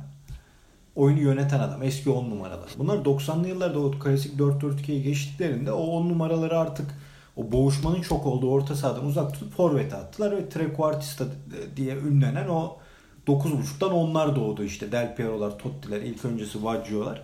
[0.96, 1.83] Oyunu yöneten adam.
[1.83, 2.68] Eski 10 numaralar.
[2.79, 6.87] Bunlar 90'lı yıllarda o klasik 4-4-2'ye geçtiklerinde o 10 numaraları artık
[7.37, 11.24] o boğuşmanın çok olduğu orta sahadan uzak tutup forvete attılar ve trequartista
[11.77, 12.77] diye ünlenen o
[13.27, 14.92] 9.5'tan onlar doğdu işte.
[14.92, 17.22] Del Piero'lar, Totti'ler, ilk öncesi Baggio'lar.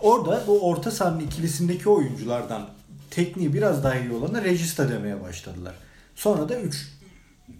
[0.00, 2.62] Orada bu orta sahanın ikilisindeki oyunculardan
[3.10, 5.74] tekniği biraz daha iyi olana Regista demeye başladılar.
[6.14, 6.93] Sonra da 3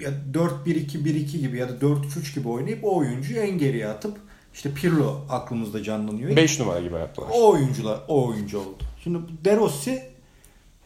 [0.01, 4.16] ya 4-1-2-1-2 gibi ya da 4-3-3 gibi oynayıp o oyuncuyu en geriye atıp
[4.55, 6.37] işte Pirlo aklımızda canlanıyor.
[6.37, 7.29] 5 numara gibi yaptılar.
[7.33, 8.83] O oyuncular o oyuncu oldu.
[9.05, 10.03] Şimdi De Rossi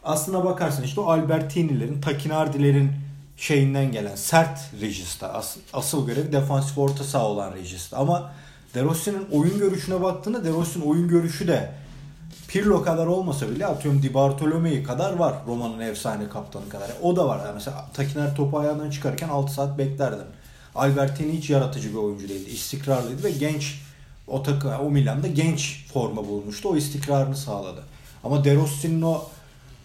[0.03, 2.91] aslına bakarsan işte o Albertini'lerin, Takinardi'lerin
[3.37, 5.33] şeyinden gelen sert regista.
[5.33, 7.97] As, asıl görevi defansif orta saha olan regista.
[7.97, 8.31] Ama
[8.75, 11.71] De Rossi'nin oyun görüşüne baktığında De Rossi'nin oyun görüşü de
[12.49, 15.35] Pirlo kadar olmasa bile atıyorum Di Bartolomeo'yu kadar var.
[15.47, 16.91] Roma'nın efsane kaptanı kadar.
[17.01, 17.39] O da var.
[17.45, 20.25] Yani mesela Takinar topu ayağından çıkarken 6 saat beklerdin.
[20.75, 22.49] Albertini hiç yaratıcı bir oyuncu değildi.
[22.49, 23.81] İstikrarlıydı ve genç
[24.27, 26.69] o takım o Milan'da genç forma bulmuştu.
[26.69, 27.83] O istikrarını sağladı.
[28.23, 29.23] Ama De Rossi'nin o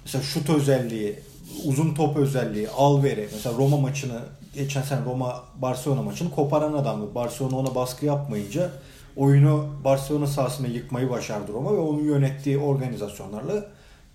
[0.05, 1.19] mesela şut özelliği,
[1.65, 3.29] uzun top özelliği, al veri.
[3.33, 4.21] Mesela Roma maçını
[4.55, 7.15] geçen sene Roma Barcelona maçını koparan adamdı.
[7.15, 8.71] Barcelona ona baskı yapmayınca
[9.17, 13.67] oyunu Barcelona sahasına yıkmayı başardı Roma ve onun yönettiği organizasyonlarla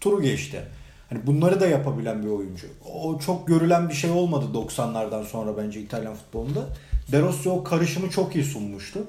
[0.02, 0.62] turu geçti.
[1.10, 2.68] Hani bunları da yapabilen bir oyuncu.
[2.94, 6.68] O çok görülen bir şey olmadı 90'lardan sonra bence İtalyan futbolunda.
[7.12, 9.00] De Rossi o karışımı çok iyi sunmuştu.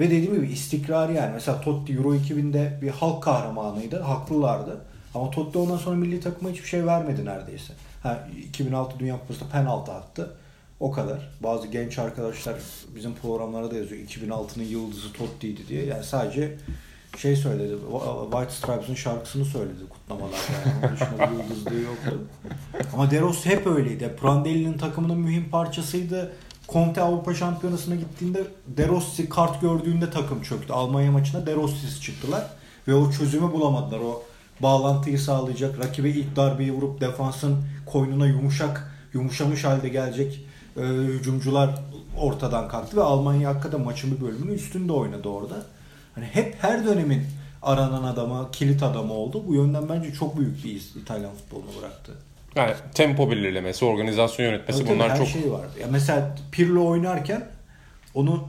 [0.00, 1.32] Ve dediğim gibi istikrarı yani.
[1.32, 4.00] Mesela Totti Euro 2000'de bir halk kahramanıydı.
[4.00, 4.80] Haklılardı.
[5.14, 7.72] Ama Totti ondan sonra milli takıma hiçbir şey vermedi neredeyse.
[8.02, 10.36] Ha, 2006 Dünya Kupası'nda penaltı attı.
[10.80, 11.30] O kadar.
[11.42, 12.54] Bazı genç arkadaşlar
[12.96, 14.02] bizim programlara da yazıyor.
[14.02, 15.84] 2006'nın yıldızı Totti'ydi diye.
[15.84, 16.56] Yani sadece
[17.16, 17.74] şey söyledi.
[18.30, 20.36] White Stripes'ın şarkısını söyledi kutlamalarda.
[20.36, 20.74] Yani.
[20.82, 22.20] Onun dışında bir yıldızlığı yoktu.
[22.92, 24.16] Ama De Rossi hep öyleydi.
[24.20, 26.32] Prandelli'nin takımının mühim parçasıydı.
[26.68, 30.72] Conte Avrupa Şampiyonası'na gittiğinde De Rossi kart gördüğünde takım çöktü.
[30.72, 32.46] Almanya maçına De Rossi'siz çıktılar.
[32.88, 34.00] Ve o çözümü bulamadılar.
[34.00, 34.22] O
[34.60, 41.70] bağlantıyı sağlayacak, rakibe ilk darbeyi vurup defansın koynuna yumuşak, yumuşamış halde gelecek e, hücumcular
[42.16, 45.54] ortadan kalktı ve Almanya hakikaten maçın bir bölümünü üstünde oynadı orada.
[46.14, 47.22] Hani hep her dönemin
[47.62, 49.42] aranan adama, kilit adamı oldu.
[49.46, 52.12] Bu yönden bence çok büyük bir iz İtalyan futbolunu bıraktı.
[52.56, 55.72] Yani tempo belirlemesi, organizasyon yönetmesi Tabii bunlar her çok şey vardı.
[55.80, 57.48] Ya mesela Pirlo oynarken
[58.14, 58.44] onu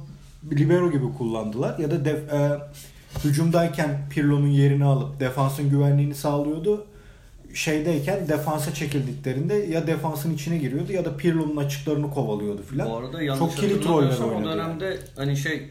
[0.52, 2.60] libero gibi kullandılar ya da def, e,
[3.24, 6.86] hücumdayken Pirlo'nun yerini alıp defansın güvenliğini sağlıyordu.
[7.58, 12.90] Şeydeyken defansa çekildiklerinde ya defansın içine giriyordu ya da Pirlo'nun açıklarını kovalıyordu filan.
[12.90, 14.50] Bu arada yanlış Çok kilit roller hatırlamıyorsam o oynadı.
[14.50, 14.60] yani.
[14.80, 15.70] dönemde hani şey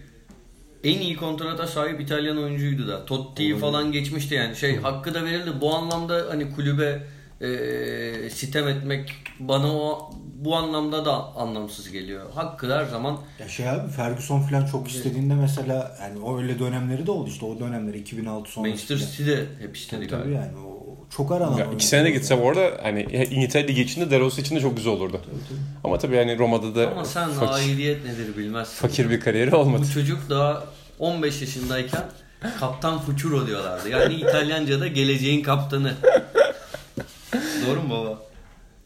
[0.84, 3.04] en iyi kontrata sahip İtalyan oyuncuydu da.
[3.06, 4.56] Totti'yi falan geçmişti yani.
[4.56, 5.50] Şey hakkı da verildi.
[5.60, 7.02] Bu anlamda hani kulübe
[7.40, 12.32] e, sitem etmek bana o bu anlamda da anlamsız geliyor.
[12.34, 17.06] Hakkı her zaman Ya şey abi Ferguson falan çok istediğinde mesela yani o öyle dönemleri
[17.06, 18.70] de oldu işte o dönemleri 2006 sonrası.
[18.70, 19.10] Manchester filan.
[19.10, 20.38] City de hep istedi Tabii galiba.
[20.44, 20.75] yani o
[21.10, 24.40] çok aranan Ya iki sene de gitse bu arada hani İngiltere Ligi içinde De Rossi
[24.40, 25.20] için de çok güzel olurdu.
[25.84, 28.74] Ama tabii yani Roma'da da Ama sen fakir, aidiyet nedir bilmezsin.
[28.74, 29.82] fakir bir kariyeri olmadı.
[29.88, 30.64] Bu çocuk daha
[30.98, 32.04] 15 yaşındayken
[32.60, 33.88] kaptan Fucuro diyorlardı.
[33.88, 35.94] Yani İtalyanca'da geleceğin kaptanı.
[37.66, 38.18] Doğru mu baba?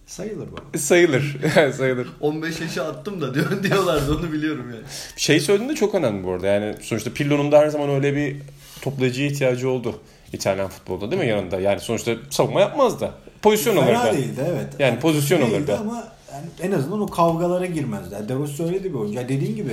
[0.06, 0.80] Sayılır bak.
[0.80, 1.36] Sayılır.
[1.76, 2.08] Sayılır.
[2.20, 4.82] 15 yaşa attım da diyor, diyorlardı onu biliyorum yani.
[5.16, 6.46] Şey söylediğinde çok önemli bu arada.
[6.46, 8.36] Yani sonuçta Pirlo'nun da her zaman öyle bir
[8.82, 9.94] toplayıcıya ihtiyacı oldu
[10.32, 11.60] İtalyan futbolda değil mi yanında?
[11.60, 13.10] Yani sonuçta savunma yapmaz da.
[13.42, 14.16] Pozisyon Fena alırdı.
[14.16, 14.68] değildi evet.
[14.78, 15.76] Yani pozisyon değildi alırdı.
[15.80, 18.14] Ama yani en azından o kavgalara girmezdi.
[18.14, 19.18] Yani De Rossi öyle de bir oyuncu.
[19.18, 19.72] Yani dediğin gibi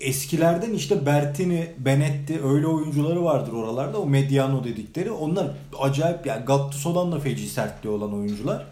[0.00, 4.00] eskilerden işte Bertini, Benetti öyle oyuncuları vardır oralarda.
[4.00, 5.10] O Mediano dedikleri.
[5.10, 5.46] Onlar
[5.80, 8.66] acayip yani Gattuso'dan da feci sertliği olan oyuncular.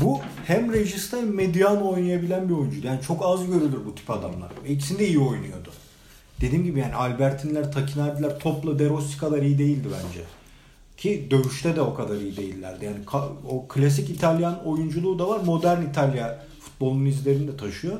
[0.00, 2.86] Bu hem Regista hem Mediano oynayabilen bir oyuncu.
[2.86, 4.50] Yani çok az görülür bu tip adamlar.
[4.68, 5.70] İkisini de iyi oynuyordu.
[6.44, 10.20] Dediğim gibi yani Albertinler, Takinardiler topla De Rossi kadar iyi değildi bence.
[10.96, 12.84] Ki dövüşte de o kadar iyi değillerdi.
[12.84, 12.96] Yani
[13.48, 15.40] o klasik İtalyan oyunculuğu da var.
[15.40, 17.96] Modern İtalya futbolunun izlerini de taşıyor.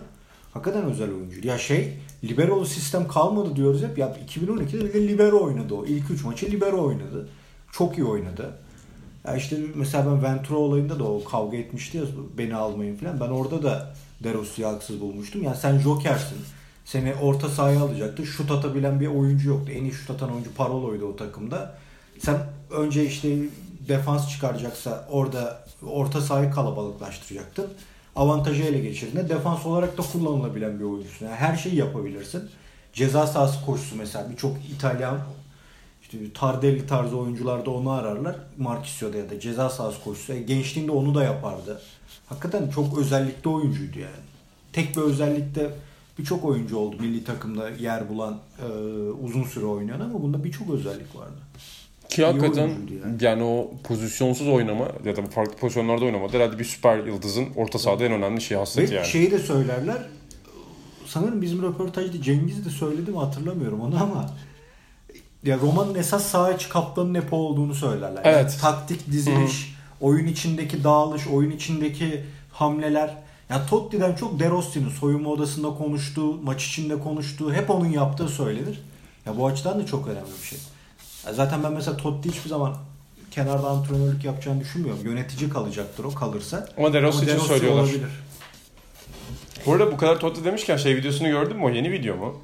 [0.55, 1.49] Hakikaten özel oyuncu.
[1.49, 1.93] Ya şey
[2.25, 3.99] liberolu sistem kalmadı diyoruz hep.
[3.99, 5.87] Ya 2012'de bir de libero oynadı o.
[5.87, 7.29] İlk 3 maçı libero oynadı.
[7.73, 8.59] Çok iyi oynadı.
[9.27, 12.05] Ya işte mesela ben Ventura olayında da o kavga etmişti ya
[12.39, 13.21] beni almayın falan.
[13.21, 15.43] Ben orada da De Rossi'yi haksız bulmuştum.
[15.43, 16.39] Yani sen jokersin.
[16.85, 18.27] Seni orta sahaya alacaktı.
[18.27, 19.73] Şut atabilen bir oyuncu yoktu.
[19.73, 21.75] En iyi şut atan oyuncu Parolo'ydu o takımda.
[22.19, 22.37] Sen
[22.71, 23.39] önce işte
[23.89, 27.67] defans çıkaracaksa orada orta sahayı kalabalıklaştıracaktın.
[28.17, 31.27] Avantajı ele geçirdiğinde defans olarak da kullanılabilen bir oyuncusun.
[31.27, 32.51] Yani her şeyi yapabilirsin.
[32.93, 35.19] Ceza sahası koşusu mesela birçok İtalyan
[36.03, 38.37] işte Tardelli tarzı oyuncular da onu ararlar.
[38.59, 40.33] Marquisio'da ya da ceza sahası koşusu.
[40.33, 41.81] E, gençliğinde onu da yapardı.
[42.27, 44.25] Hakikaten çok özellikli oyuncuydu yani.
[44.73, 45.71] Tek bir özellikte
[46.19, 48.67] birçok oyuncu oldu milli takımda yer bulan e,
[49.25, 51.39] uzun süre oynayan ama bunda birçok özellik vardı.
[52.09, 53.17] Ki İyi hakikaten yani.
[53.21, 53.43] yani.
[53.43, 58.13] o pozisyonsuz oynama ya da farklı pozisyonlarda oynama herhalde bir süper yıldızın orta sahada en
[58.13, 59.07] önemli şey Ve hasreti yani.
[59.07, 60.03] şeyi de söylerler.
[61.07, 64.31] Sanırım bizim röportajda Cengiz de söyledi mi hatırlamıyorum onu ama
[65.45, 68.21] ya Roma'nın esas saha içi kaptanın Nepo olduğunu söylerler.
[68.25, 68.37] Evet.
[68.51, 73.15] Yani taktik diziliş, oyun içindeki dağılış, oyun içindeki hamleler.
[73.51, 78.83] Ya Totti'den çok De Rossi'nin soyunma odasında konuştuğu, maç içinde konuştuğu, hep onun yaptığı söylenir.
[79.27, 80.59] Ya bu açıdan da çok önemli bir şey.
[81.27, 82.77] Ya zaten ben mesela Totti hiçbir zaman
[83.31, 85.05] kenarda antrenörlük yapacağını düşünmüyorum.
[85.05, 86.69] Yönetici kalacaktır o kalırsa.
[86.79, 87.83] Ama De Rossi için söylüyorlar.
[87.83, 88.09] olabilir.
[89.67, 92.41] Bu arada bu kadar Totti demişken şey videosunu gördün mü o yeni video mu?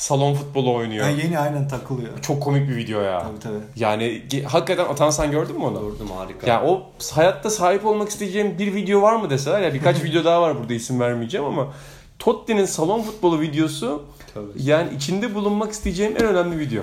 [0.00, 1.06] Salon futbolu oynuyor.
[1.06, 2.20] Ya yeni aynen takılıyor.
[2.22, 3.22] Çok komik bir video ya.
[3.22, 3.62] Tabii tabii.
[3.76, 5.80] Yani hakikaten Atan sen gördün mü onu?
[5.80, 6.46] Gördüm harika.
[6.46, 6.82] Ya o
[7.12, 10.74] hayatta sahip olmak isteyeceğim bir video var mı deseler ya birkaç video daha var burada
[10.74, 11.72] isim vermeyeceğim ama
[12.18, 14.02] Totti'nin salon futbolu videosu
[14.34, 14.46] Tabii.
[14.56, 16.82] yani içinde bulunmak isteyeceğim en önemli video.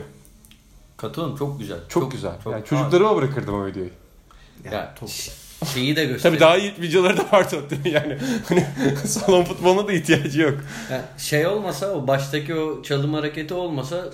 [0.97, 1.77] Katılıyorum çok güzel.
[1.89, 2.31] Çok, güzel.
[2.43, 3.89] çok- yani çocuklarıma bırakırdım o videoyu.
[4.65, 5.09] Yani Ya, top-
[5.73, 6.21] şeyi de gösteriyor.
[6.21, 8.17] Tabii daha iyi videoları da var Totti'nin yani.
[8.49, 8.65] Hani
[9.05, 10.57] salon futboluna da ihtiyacı yok.
[10.91, 14.05] Yani şey olmasa o baştaki o çalım hareketi olmasa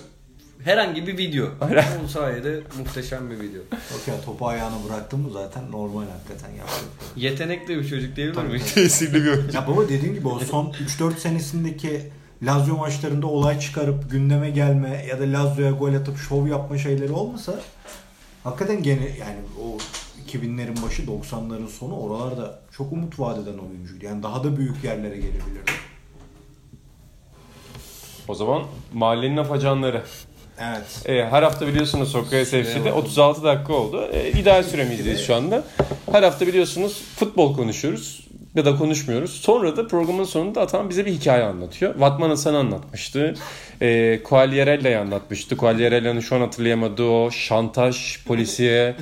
[0.64, 1.48] herhangi bir video.
[1.60, 1.84] Aynen.
[2.04, 3.60] O sayede muhteşem bir video.
[3.72, 6.84] Yok ya topu ayağına bıraktın mı zaten normal hakikaten yapacak.
[7.16, 8.60] Yetenekli bir çocuk değil mi?
[8.74, 9.56] Kesinlikle bir oyuncu.
[9.56, 12.10] Ya baba dediğim gibi o son 3-4 senesindeki
[12.42, 17.54] Lazio maçlarında olay çıkarıp gündeme gelme ya da Lazio'ya gol atıp şov yapma şeyleri olmasa
[18.44, 19.78] hakikaten gene yani o
[20.34, 24.04] 2000'lerin başı 90'ların sonu oralarda çok umut vadeden oyuncuydu.
[24.04, 25.70] Yani daha da büyük yerlere gelebilirdi.
[28.28, 28.62] O zaman
[28.92, 30.02] mahallenin afacanları.
[30.60, 31.02] Evet.
[31.06, 32.96] E, her hafta biliyorsunuz Sokrates FC'de bakalım.
[32.96, 34.08] 36 dakika oldu.
[34.12, 35.64] E, ideal süremizdeyiz şu anda.
[36.12, 38.23] Her hafta biliyorsunuz futbol konuşuyoruz
[38.54, 39.30] ya da konuşmuyoruz.
[39.30, 41.94] Sonra da programın sonunda Atan bize bir hikaye anlatıyor.
[41.94, 43.34] Vatman Hasan anlatmıştı.
[43.80, 45.56] E, Quagliarella'yı anlatmıştı.
[45.56, 48.96] Quagliarella'nın şu an hatırlayamadığı o şantaj, polisiye,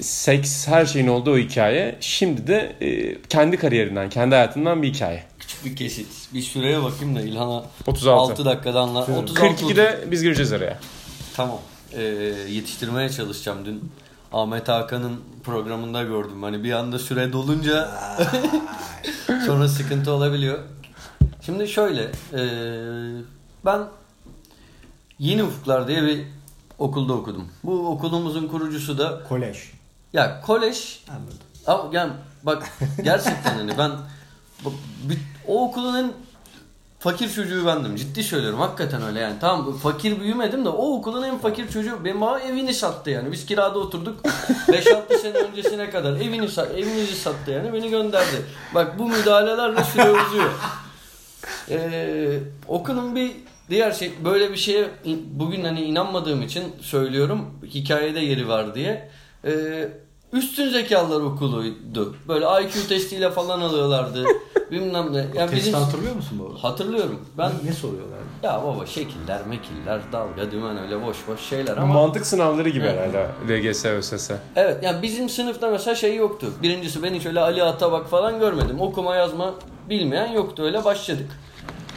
[0.00, 1.96] seks her şeyin olduğu o hikaye.
[2.00, 5.22] Şimdi de e, kendi kariyerinden, kendi hayatından bir hikaye.
[5.38, 6.06] Küçük bir kesit.
[6.34, 8.10] Bir süreye bakayım da İlhan'a 36.
[8.10, 9.02] 6 dakikada anla.
[9.02, 10.78] 36 42'de biz gireceğiz araya.
[11.36, 11.58] Tamam.
[11.92, 12.02] Ee,
[12.48, 13.90] yetiştirmeye çalışacağım dün.
[14.34, 16.42] Ahmet Hakan'ın programında gördüm.
[16.42, 17.90] Hani bir anda süre dolunca
[19.46, 20.58] sonra sıkıntı olabiliyor.
[21.40, 22.02] Şimdi şöyle.
[22.32, 23.22] ee,
[23.64, 23.80] ben
[25.18, 26.26] Yeni Ufuklar diye bir
[26.78, 27.48] okulda okudum.
[27.64, 29.58] Bu okulumuzun kurucusu da Kolej.
[30.12, 31.38] ya kolej Anladım.
[31.66, 32.12] ama yani
[32.42, 32.72] bak
[33.04, 33.90] gerçekten hani ben
[35.48, 36.12] o okulun en
[37.04, 37.96] fakir çocuğu bendim.
[37.96, 38.58] Ciddi söylüyorum.
[38.60, 39.34] Hakikaten öyle yani.
[39.40, 43.32] Tamam fakir büyümedim de o okulun en fakir çocuğu benim bana evini sattı yani.
[43.32, 44.26] Biz kirada oturduk.
[44.68, 47.72] 5-6 sene öncesine kadar evini sa- evimizi sattı yani.
[47.72, 48.36] Beni gönderdi.
[48.74, 50.50] Bak bu müdahalelerle süre uzuyor.
[51.70, 52.38] Ee,
[52.68, 53.32] okulun bir
[53.70, 54.88] diğer şey böyle bir şeye
[55.30, 57.50] bugün hani inanmadığım için söylüyorum.
[57.74, 59.10] Hikayede yeri var diye.
[59.44, 59.88] Ee,
[60.34, 62.14] üstün zekalılar okuluydu.
[62.28, 64.24] Böyle IQ testiyle falan alıyorlardı.
[64.70, 65.18] Bilmem ne.
[65.18, 66.62] Yani Testi bizim hatırlıyor musun baba?
[66.68, 67.20] hatırlıyorum.
[67.38, 68.18] Ben ne soruyorlar?
[68.42, 72.84] ya baba şekiller, mekiller, dalga, dümen öyle boş boş şeyler Bu ama mantık sınavları gibi
[72.84, 73.14] Evet.
[73.14, 74.30] herhalde LGS, ÖSS.
[74.56, 76.46] Evet yani bizim sınıfta mesela şey yoktu.
[76.62, 78.80] Birincisi ben hiç öyle Ali Atabak falan görmedim.
[78.80, 79.54] Okuma yazma
[79.88, 81.30] bilmeyen yoktu öyle başladık.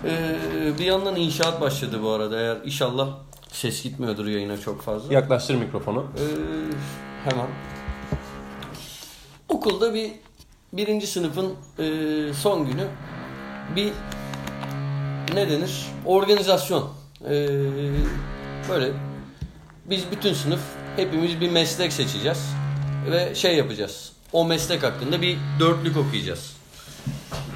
[0.05, 3.07] Ee, bir yandan inşaat başladı bu arada eğer inşallah
[3.51, 5.13] ses gitmiyordur yayına çok fazla.
[5.13, 5.99] Yaklaştır mikrofonu.
[6.17, 7.47] Ee, hemen.
[9.57, 10.11] Okulda bir
[10.73, 11.83] birinci sınıfın e,
[12.33, 12.87] son günü
[13.75, 13.91] bir
[15.33, 15.85] ne denir?
[16.05, 16.89] Organizasyon.
[17.25, 17.47] Ee,
[18.69, 18.91] böyle
[19.85, 20.59] biz bütün sınıf
[20.95, 22.37] hepimiz bir meslek seçeceğiz
[23.11, 24.11] ve şey yapacağız.
[24.33, 26.55] O meslek hakkında bir dörtlük okuyacağız.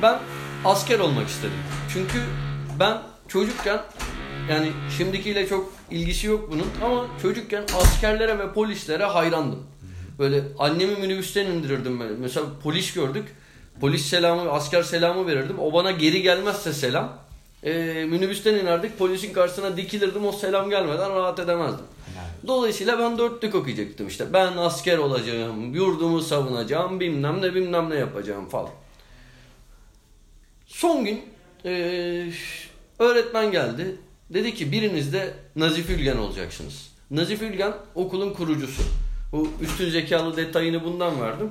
[0.02, 0.20] Ben
[0.66, 1.60] asker olmak istedim.
[1.94, 2.24] Çünkü
[2.80, 2.98] ben
[3.28, 3.80] çocukken
[4.50, 9.71] yani şimdikiyle çok ilgisi yok bunun ama çocukken askerlere ve polislere hayrandım.
[10.22, 12.14] Böyle annemi minibüsten indirirdim böyle.
[12.14, 13.26] Mesela polis gördük.
[13.82, 15.60] Polis selamı, asker selamı verirdim.
[15.60, 17.18] O bana geri gelmezse selam.
[17.64, 17.74] E,
[18.10, 19.00] minibüsten inerdik.
[19.00, 20.26] Polisin karşısına dikilirdim.
[20.26, 21.86] O selam gelmeden rahat edemezdim.
[22.48, 24.34] Dolayısıyla ben dörtlük okuyacaktım işte.
[24.34, 28.70] Ben asker olacağım, yurdumu savunacağım, bilmem ne bilmem ne yapacağım falan.
[30.68, 31.22] Son gün
[31.66, 32.34] eee,
[33.00, 33.96] öğretmen geldi.
[34.30, 36.92] Dedi ki biriniz de Nazif Ülgen olacaksınız.
[37.12, 38.82] Nazif Ülgen okulun kurucusu.
[39.32, 41.50] Bu üstün zekalı detayını bundan verdim.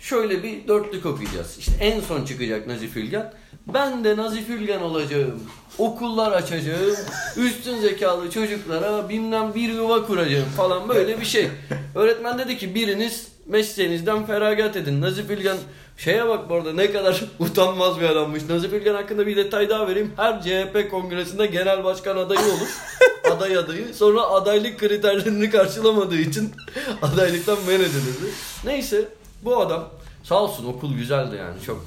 [0.00, 1.58] Şöyle bir dörtlük okuyacağız.
[1.58, 3.32] İşte en son çıkacak Nazif Ülgen.
[3.74, 5.42] Ben de Nazif Ülgen olacağım.
[5.78, 6.96] Okullar açacağım.
[7.36, 11.48] Üstün zekalı çocuklara bilmem bir yuva kuracağım falan böyle bir şey.
[11.94, 15.00] Öğretmen dedi ki biriniz mesleğinizden feragat edin.
[15.00, 15.56] Nazif Ülgen
[15.96, 18.42] şeye bak bu arada ne kadar utanmaz bir adammış.
[18.48, 20.12] Nazif Ülgen hakkında bir detay daha vereyim.
[20.16, 22.68] Her CHP kongresinde genel başkan adayı olur.
[23.30, 23.94] aday adayı.
[23.94, 26.52] Sonra adaylık kriterlerini karşılamadığı için
[27.02, 28.26] adaylıktan men edilirdi.
[28.64, 29.08] Neyse
[29.42, 29.90] bu adam
[30.24, 31.86] sağ olsun okul güzeldi yani çok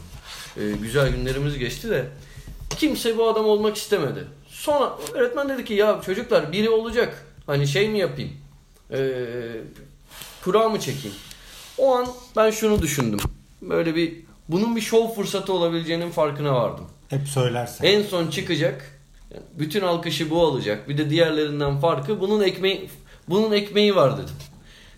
[0.57, 2.05] e, güzel günlerimiz geçti de
[2.77, 4.27] kimse bu adam olmak istemedi.
[4.47, 7.25] Sonra öğretmen dedi ki ya çocuklar biri olacak.
[7.45, 8.31] Hani şey mi yapayım?
[8.91, 9.17] Ee,
[10.43, 11.17] kura mı çekeyim?
[11.77, 13.19] O an ben şunu düşündüm.
[13.61, 14.15] Böyle bir
[14.49, 16.85] bunun bir şov fırsatı olabileceğinin farkına vardım.
[17.09, 17.85] Hep söylersen.
[17.85, 18.99] En son çıkacak.
[19.59, 20.89] bütün alkışı bu alacak.
[20.89, 22.89] Bir de diğerlerinden farkı bunun ekmeği
[23.29, 24.35] bunun ekmeği var dedim.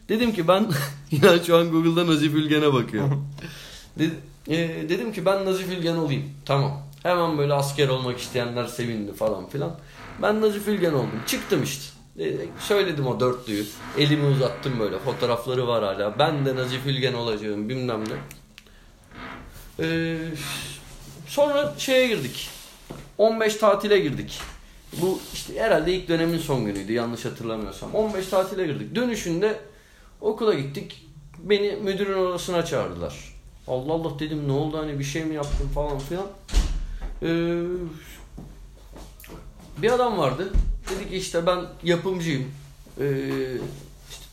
[0.09, 0.67] Dedim ki ben
[1.11, 3.27] ya şu an Google'da Nazif Ülgen'e bakıyorum.
[3.99, 6.23] Dedi- e, dedim ki ben Nazif Ülgen olayım.
[6.45, 6.81] Tamam.
[7.03, 9.75] Hemen böyle asker olmak isteyenler sevindi falan filan.
[10.21, 11.19] Ben Nazif Ülgen oldum.
[11.27, 11.83] Çıktım işte.
[12.19, 13.65] E, söyledim o dörtlüyü.
[13.97, 14.99] Elimi uzattım böyle.
[14.99, 16.19] Fotoğrafları var hala.
[16.19, 18.13] Ben de Nazif Ülgen olacağım bilmem ne.
[19.81, 20.17] Ee,
[21.27, 22.49] sonra şeye girdik.
[23.17, 24.39] 15 tatile girdik.
[25.01, 27.95] Bu işte herhalde ilk dönemin son günüydü yanlış hatırlamıyorsam.
[27.95, 28.95] 15 tatile girdik.
[28.95, 29.59] Dönüşünde
[30.21, 31.05] okula gittik.
[31.39, 33.33] Beni müdürün odasına çağırdılar.
[33.67, 36.27] Allah Allah dedim ne oldu hani bir şey mi yaptım falan filan.
[37.21, 37.61] Ee,
[39.77, 40.53] bir adam vardı.
[40.89, 42.51] Dedi ki işte ben yapımcıyım.
[42.99, 43.03] Ee,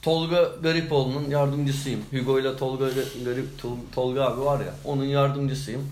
[0.07, 2.01] Tolga Garipoğlu'nun yardımcısıyım.
[2.13, 2.85] Hugo ile Tolga
[3.25, 5.83] Garip Tol- Tolga abi var ya onun yardımcısıyım.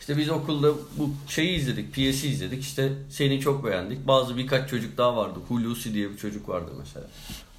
[0.00, 2.62] İşte biz okulda bu şeyi izledik, piyesi izledik.
[2.62, 4.06] İşte seni çok beğendik.
[4.06, 5.38] Bazı birkaç çocuk daha vardı.
[5.48, 7.06] Hulusi diye bir çocuk vardı mesela.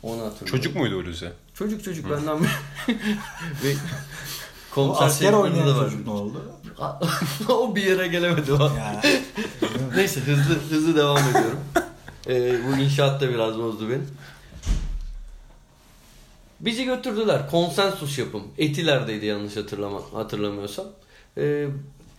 [0.04, 0.46] Onu hatırlıyorum.
[0.46, 1.30] Çocuk muydu Hulusi?
[1.54, 2.50] Çocuk çocuk benden bir...
[4.72, 5.86] Konser asker oynayan de var.
[5.90, 6.42] çocuk ne oldu?
[7.50, 8.54] o bir yere gelemedi.
[8.54, 8.72] o.
[9.96, 11.60] Neyse hızlı hızlı devam ediyorum.
[12.28, 14.02] Ee, bu inşaat da biraz bozdu beni.
[16.66, 17.50] Bizi götürdüler.
[17.52, 18.44] Konsensus yapım.
[18.58, 20.86] Etiler'deydi yanlış hatırlama, hatırlamıyorsam.
[21.38, 21.68] Ee,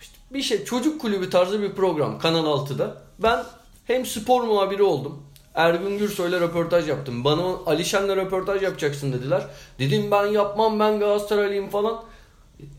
[0.01, 3.01] işte bir şey çocuk kulübü tarzı bir program Kanal 6'da.
[3.19, 3.43] Ben
[3.85, 5.23] hem spor muhabiri oldum.
[5.55, 7.23] Ergün Gürsoy'la röportaj yaptım.
[7.23, 9.47] Bana Alişen'le röportaj yapacaksın dediler.
[9.79, 12.03] Dedim ben yapmam ben Galatasaraylıyım falan.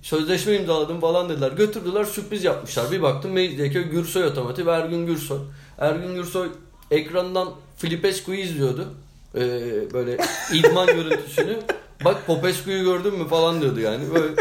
[0.02, 1.52] Sözleşme imzaladım falan dediler.
[1.52, 2.90] Götürdüler sürpriz yapmışlar.
[2.90, 5.38] Bir baktım Mecidiyeköy Gürsoy Otomotiv Ergün Gürsoy.
[5.78, 6.48] Ergün Gürsoy
[6.90, 8.94] ekrandan Filipescu'yu izliyordu.
[9.36, 10.16] Ee, böyle
[10.52, 11.58] idman görüntüsünü.
[12.04, 14.14] Bak Popescu'yu gördün mü falan diyordu yani.
[14.14, 14.34] Böyle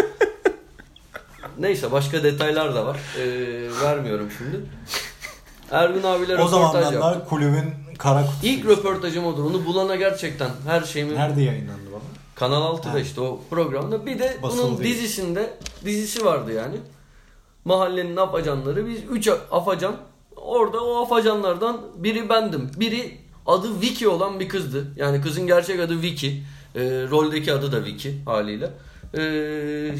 [1.59, 2.97] Neyse başka detaylar da var.
[3.19, 3.23] Ee,
[3.83, 4.61] vermiyorum şimdi.
[5.71, 7.29] Ergun abiyle o röportaj zamanlar yaptık.
[7.29, 8.45] kulübün kara kutusu.
[8.45, 9.43] İlk röportajım odur.
[9.45, 12.01] Onu bulana gerçekten her şeyimi Nerede yayınlandı baba?
[12.35, 12.99] Kanal 6'da Ha.
[12.99, 14.05] işte o programda.
[14.05, 15.53] Bir de Basılı bunun dizisinde
[15.85, 16.75] dizisi vardı yani.
[17.65, 18.87] Mahallenin afacanları.
[18.87, 19.95] Biz 3 afacan.
[20.35, 22.71] Orada o afacanlardan biri bendim.
[22.77, 24.87] Biri adı Vicky olan bir kızdı.
[24.95, 26.33] Yani kızın gerçek adı Vicky.
[26.75, 28.69] Ee, roldeki adı da Vicky haliyle.
[29.17, 29.95] Ee,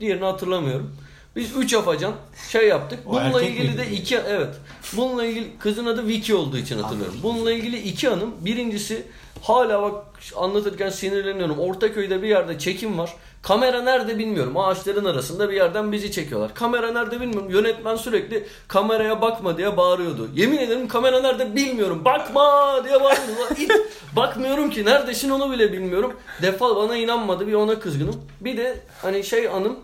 [0.00, 0.96] diğerini hatırlamıyorum.
[1.36, 2.12] Biz 3 afacan
[2.50, 2.98] şey yaptık.
[3.06, 3.78] O Bununla ilgili miydi?
[3.78, 4.54] de iki evet.
[4.96, 7.16] Bununla ilgili kızın adı Vicky olduğu için hatırlıyorum.
[7.22, 8.34] Bununla ilgili iki anım.
[8.40, 9.06] Birincisi
[9.42, 10.04] hala bak
[10.36, 11.58] anlatırken sinirleniyorum.
[11.58, 13.14] Ortaköy'de bir yerde çekim var.
[13.46, 14.56] Kamera nerede bilmiyorum.
[14.56, 16.54] Ağaçların arasında bir yerden bizi çekiyorlar.
[16.54, 17.50] Kamera nerede bilmiyorum.
[17.50, 20.28] Yönetmen sürekli kameraya bakma diye bağırıyordu.
[20.34, 22.04] Yemin ederim kamera nerede bilmiyorum.
[22.04, 23.54] Bakma diye bağırıyordu.
[23.58, 23.72] İt.
[24.16, 26.12] Bakmıyorum ki neredesin onu bile bilmiyorum.
[26.42, 27.46] Defa bana inanmadı.
[27.46, 28.22] Bir ona kızgınım.
[28.40, 29.76] Bir de hani şey anım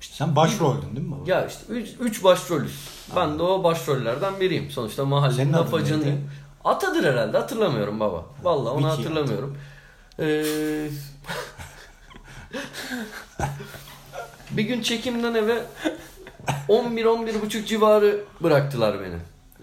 [0.00, 1.30] Sen başroldün değil mi baba?
[1.30, 2.88] ya işte 3 başrolüz.
[3.16, 4.70] Ben de o başrollerden biriyim.
[4.70, 6.18] Sonuçta mahallenin neydi?
[6.64, 8.24] Atadır herhalde hatırlamıyorum baba.
[8.42, 9.56] Vallahi onu Vicky hatırlamıyorum.
[10.18, 10.44] Ee,
[14.50, 15.62] bir gün çekimden eve
[16.68, 19.16] 11 buçuk civarı bıraktılar beni.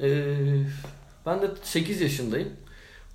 [0.08, 0.64] Ee,
[1.26, 2.50] ben de 8 yaşındayım.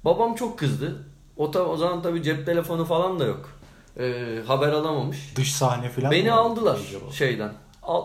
[0.04, 1.04] Babam çok kızdı.
[1.36, 3.50] O, ta- o zaman tabii cep telefonu falan da yok.
[3.98, 5.32] Ee, haber alamamış.
[5.36, 7.12] Dış sahne falan Beni mı aldılar acaba?
[7.12, 7.52] şeyden.
[7.82, 8.04] Al,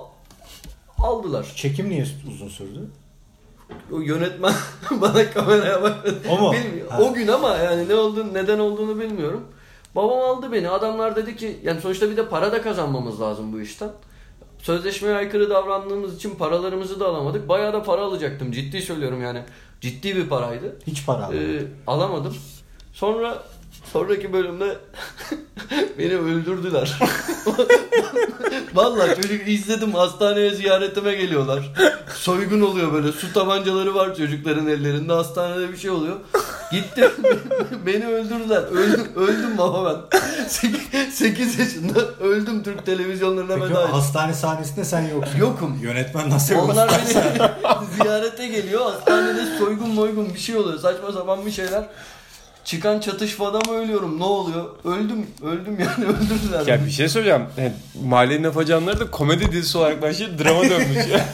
[0.99, 1.53] aldılar.
[1.55, 2.79] Çekim niye uzun sürdü?
[3.91, 4.53] O yönetmen
[4.91, 6.17] bana kameraya bakmadı.
[6.29, 6.53] O mu?
[6.53, 6.91] Bilmiyorum.
[6.91, 7.01] Ha.
[7.01, 9.47] O gün ama yani ne olduğunu, neden olduğunu bilmiyorum.
[9.95, 10.69] Babam aldı beni.
[10.69, 13.89] Adamlar dedi ki yani sonuçta bir de para da kazanmamız lazım bu işten.
[14.59, 17.49] Sözleşmeye aykırı davrandığımız için paralarımızı da alamadık.
[17.49, 18.51] Bayağı da para alacaktım.
[18.51, 19.43] Ciddi söylüyorum yani.
[19.81, 20.79] Ciddi bir paraydı.
[20.87, 21.57] Hiç para almadı.
[21.57, 22.35] Ee, alamadım.
[22.93, 23.43] Sonra
[23.93, 24.77] sonraki bölümde
[25.97, 26.99] beni öldürdüler.
[28.73, 31.71] Vallahi çocuk izledim hastaneye ziyaretime geliyorlar.
[32.15, 36.15] Soygun oluyor böyle su tabancaları var çocukların ellerinde hastanede bir şey oluyor.
[36.71, 37.11] Gittim
[37.85, 38.61] beni öldürdüler.
[38.63, 40.19] Öldüm, öldüm baba ben.
[41.11, 43.91] 8 yaşında öldüm Türk televizyonlarına Peki o ettim.
[43.91, 45.37] hastane sahnesinde sen yoksun.
[45.39, 45.79] Yokum.
[45.81, 46.69] Yönetmen nasıl yok?
[46.69, 47.49] Onlar beni
[47.95, 48.81] ziyarete geliyor.
[48.81, 50.79] Hastanede soygun moygun bir şey oluyor.
[50.79, 51.83] Saçma sapan bir şeyler.
[52.65, 54.19] Çıkan çatışmada mı ölüyorum?
[54.19, 54.65] Ne oluyor?
[54.85, 55.27] Öldüm.
[55.43, 56.67] Öldüm yani öldürdüler.
[56.67, 56.85] Ya beni.
[56.85, 57.45] bir şey söyleyeceğim.
[57.57, 61.25] Yani, Mahallenin Afacanları da komedi dizisi olarak başlayıp drama dönmüş ya.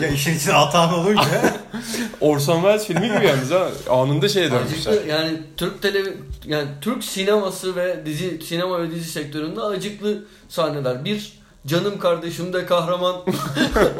[0.02, 1.22] ya işin içine atan olunca.
[2.20, 3.68] Orson Welles filmi gibi yalnız ha.
[3.90, 4.92] Anında şeye dönmüşler.
[4.92, 11.04] Acıklı yani Türk televi yani Türk sineması ve dizi sinema ve dizi sektöründe acıklı sahneler.
[11.04, 11.32] Bir
[11.66, 13.16] canım kardeşim de kahraman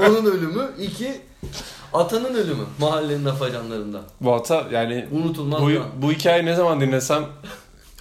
[0.00, 0.70] onun ölümü.
[0.80, 1.20] İki
[1.92, 4.00] Atanın ölümü mahallenin afacanlarında.
[4.20, 7.24] Bu hata yani Unutulmaz bu, bu hikayeyi ne zaman dinlesem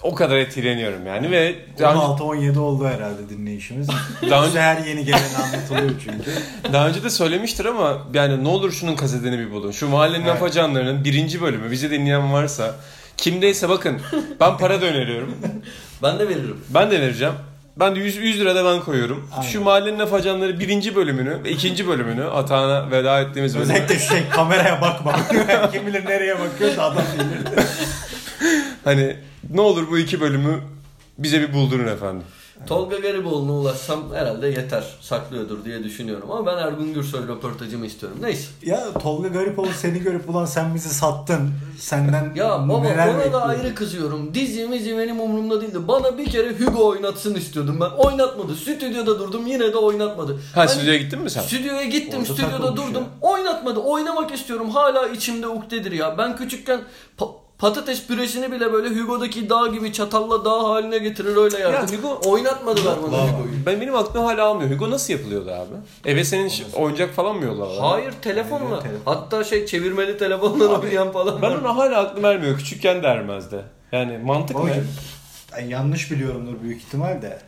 [0.03, 3.87] o kadar etkileniyorum yani ve daha önce, 16-17 oldu herhalde dinleyişimiz.
[4.29, 6.31] Daha Bize her yeni gelen anlatılıyor çünkü.
[6.73, 9.71] daha önce de söylemiştir ama yani ne olur şunun kasetini bir bulun.
[9.71, 10.33] Şu mahallenin Evet.
[10.35, 12.75] afacanlarının birinci bölümü bizi dinleyen varsa
[13.17, 14.01] kimdeyse bakın
[14.39, 15.35] ben para da öneriyorum.
[16.03, 16.57] Ben de veririm.
[16.69, 17.33] Ben de vereceğim.
[17.79, 19.29] Ben de 100, 100 lira da ben koyuyorum.
[19.37, 19.49] Aynen.
[19.49, 23.73] Şu mahallenin afacanları birinci bölümünü ve ikinci bölümünü Atahan'a veda ettiğimiz bölümü.
[23.73, 25.15] Özellikle şu şey kameraya bakma.
[25.71, 27.65] Kim bilir nereye bakıyor da adam bilir.
[28.83, 29.15] Hani
[29.49, 30.59] ne olur bu iki bölümü
[31.17, 32.23] bize bir buldurun efendim.
[32.67, 34.83] Tolga Gariboğlu'na ulaşsam herhalde yeter.
[35.01, 36.31] Saklıyordur diye düşünüyorum.
[36.31, 38.17] Ama ben Ergun Gürsoy röportajımı istiyorum.
[38.21, 38.47] Neyse.
[38.65, 41.49] Ya Tolga Garipoğlu seni görüp ulan sen bizi sattın.
[41.79, 44.33] Senden Ya baba neler ona da bekliyorsun?" ayrı kızıyorum.
[44.33, 45.87] Dizi mizi benim umurumda değildi.
[45.87, 47.89] Bana bir kere Hugo oynatsın istiyordum ben.
[47.89, 48.55] Oynatmadı.
[48.55, 50.33] Stüdyoda durdum yine de oynatmadı.
[50.33, 51.41] Ha Hani stüdyoya gittin mi sen?
[51.41, 53.03] Stüdyoya gittim, Orada stüdyoda takılmış durdum.
[53.03, 53.29] ya.
[53.29, 53.79] Oynatmadı.
[53.79, 54.69] Oynamak istiyorum.
[54.69, 56.17] Hala içimde ukdedir ya.
[56.17, 56.81] Ben küçükken
[57.19, 61.95] pa- patates püresini bile böyle Hugo'daki dağ gibi çatalla dağ haline getirir öyle yerdim.
[61.95, 63.21] Ya Hugo- Oynatmadılar bana.
[63.27, 63.65] Hugo'yu.
[63.65, 64.71] Ben benim aklım hala almıyor.
[64.71, 65.73] Hugo nasıl yapılıyordu abi?
[66.11, 67.79] Eve senin ş- oyuncak falan mı yollarlar?
[67.91, 68.79] Hayır telefonla.
[68.79, 69.13] Telefon.
[69.13, 71.57] Hatta şey çevirmeli telefonla oynayan falan Ben var.
[71.57, 72.57] ona hala aklım ermiyor.
[72.57, 73.55] Küçükken de ermezdi.
[73.91, 74.63] Yani mantık ne?
[74.63, 74.87] Babacım,
[75.57, 77.39] ben yanlış biliyorumdur büyük ihtimal de.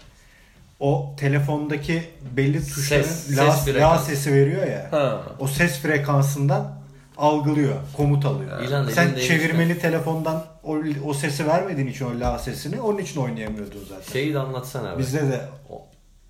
[0.79, 2.03] O telefondaki
[2.37, 4.87] belli tuşların Ses- la, ses la sesi veriyor ya.
[4.91, 5.21] Ha.
[5.39, 6.80] O ses frekansından
[7.21, 8.63] algılıyor, komut alıyor.
[8.63, 13.83] İlan Sen çevirmeli telefondan o, o sesi vermediğin için o la sesini onun için oynayamıyordun
[13.89, 14.13] zaten.
[14.13, 14.99] Şeyi de anlatsana abi.
[14.99, 15.41] Bizde de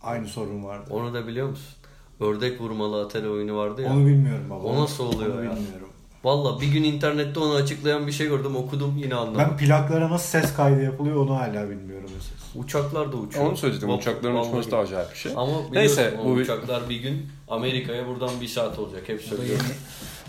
[0.02, 0.89] aynı sorun vardı.
[0.89, 1.76] Onu da biliyor musun?
[2.20, 3.94] Ördek vurmalı atari oyunu vardı ya.
[3.94, 4.64] Onu bilmiyorum baba.
[4.68, 5.52] O nasıl oluyor Onu ya?
[5.52, 5.88] bilmiyorum.
[6.24, 9.46] Valla bir gün internette onu açıklayan bir şey gördüm okudum yine anlamadım.
[9.52, 12.41] Ben plaklara nasıl ses kaydı yapılıyor onu hala bilmiyorum mesela.
[12.56, 13.45] Uçaklar da uçuyor.
[13.45, 13.89] Onu söyleyecektim.
[13.89, 14.49] Vap- Uçakların vallahi.
[14.49, 15.32] uçması da acayip bir şey.
[15.36, 19.66] Ama Neyse bu uçaklar bir gün Amerika'ya buradan bir saat olacak hep söylüyorum.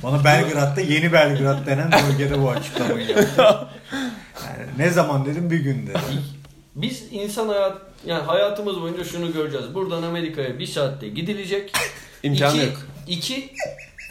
[0.02, 3.44] Bana Belgrad'da yeni Belgrad denen bölgede bu açıklamayı yaptı.
[4.46, 5.92] Yani ne zaman dedim bir günde.
[6.74, 9.74] Biz insan hayat yani hayatımız boyunca şunu göreceğiz.
[9.74, 11.72] Buradan Amerika'ya bir saatte gidilecek.
[12.22, 12.76] İmkanı iki, yok.
[13.06, 13.52] iki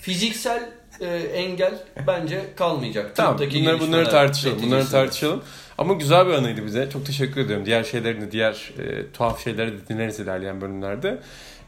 [0.02, 0.70] fiziksel
[1.02, 1.74] e, engel
[2.08, 3.16] bence kalmayacak.
[3.16, 4.58] Tamam Tıptaki bunları, bunları tartışalım.
[4.58, 5.02] Bunları neticesinde.
[5.02, 5.44] tartışalım.
[5.78, 6.90] Ama güzel bir anıydı bize.
[6.94, 7.66] Çok teşekkür ediyorum.
[7.66, 11.20] Diğer şeylerini, diğer e, tuhaf şeyleri de dinleriz ilerleyen bölümlerde.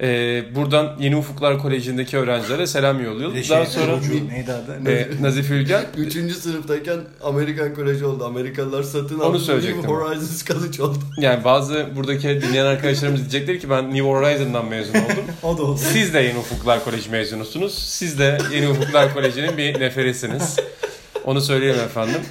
[0.03, 3.45] E, buradan Yeni Ufuklar Koleji'ndeki öğrencilere selam yolluyoruz.
[3.45, 4.89] Şey, Daha sonra Burcu, neydi adı?
[4.89, 8.25] e, Nazif Ülgen Üçüncü sınıftayken Amerikan koleji oldu.
[8.25, 9.25] Amerikalılar satın aldı.
[9.25, 9.81] Onu söyleyecektim.
[9.81, 10.97] New Horizons College oldu.
[11.17, 15.25] yani bazı buradaki dinleyen arkadaşlarımız diyecekler ki ben New Horizon'dan mezun oldum.
[15.43, 15.79] o da oldu.
[15.93, 17.73] Siz de Yeni Ufuklar Koleji mezunusunuz.
[17.73, 20.55] Siz de Yeni Ufuklar Koleji'nin bir neferisiniz.
[21.25, 22.21] Onu söyleyeyim efendim.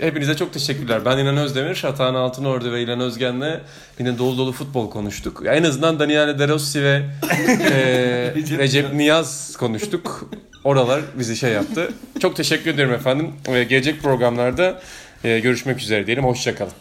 [0.00, 1.04] Hepinize çok teşekkürler.
[1.04, 3.60] Ben İnan Özdemir, Atahan Altınordu ve İlan Özgen'le
[3.98, 5.42] yine dolu dolu futbol konuştuk.
[5.46, 7.02] En azından Daniele De Rossi ve
[7.70, 10.30] e, Recep Niyaz konuştuk.
[10.64, 11.88] Oralar bizi şey yaptı.
[12.20, 13.32] Çok teşekkür ederim efendim.
[13.48, 14.82] Ve gelecek programlarda
[15.24, 16.24] e, görüşmek üzere diyelim.
[16.24, 16.72] Hoşçakalın.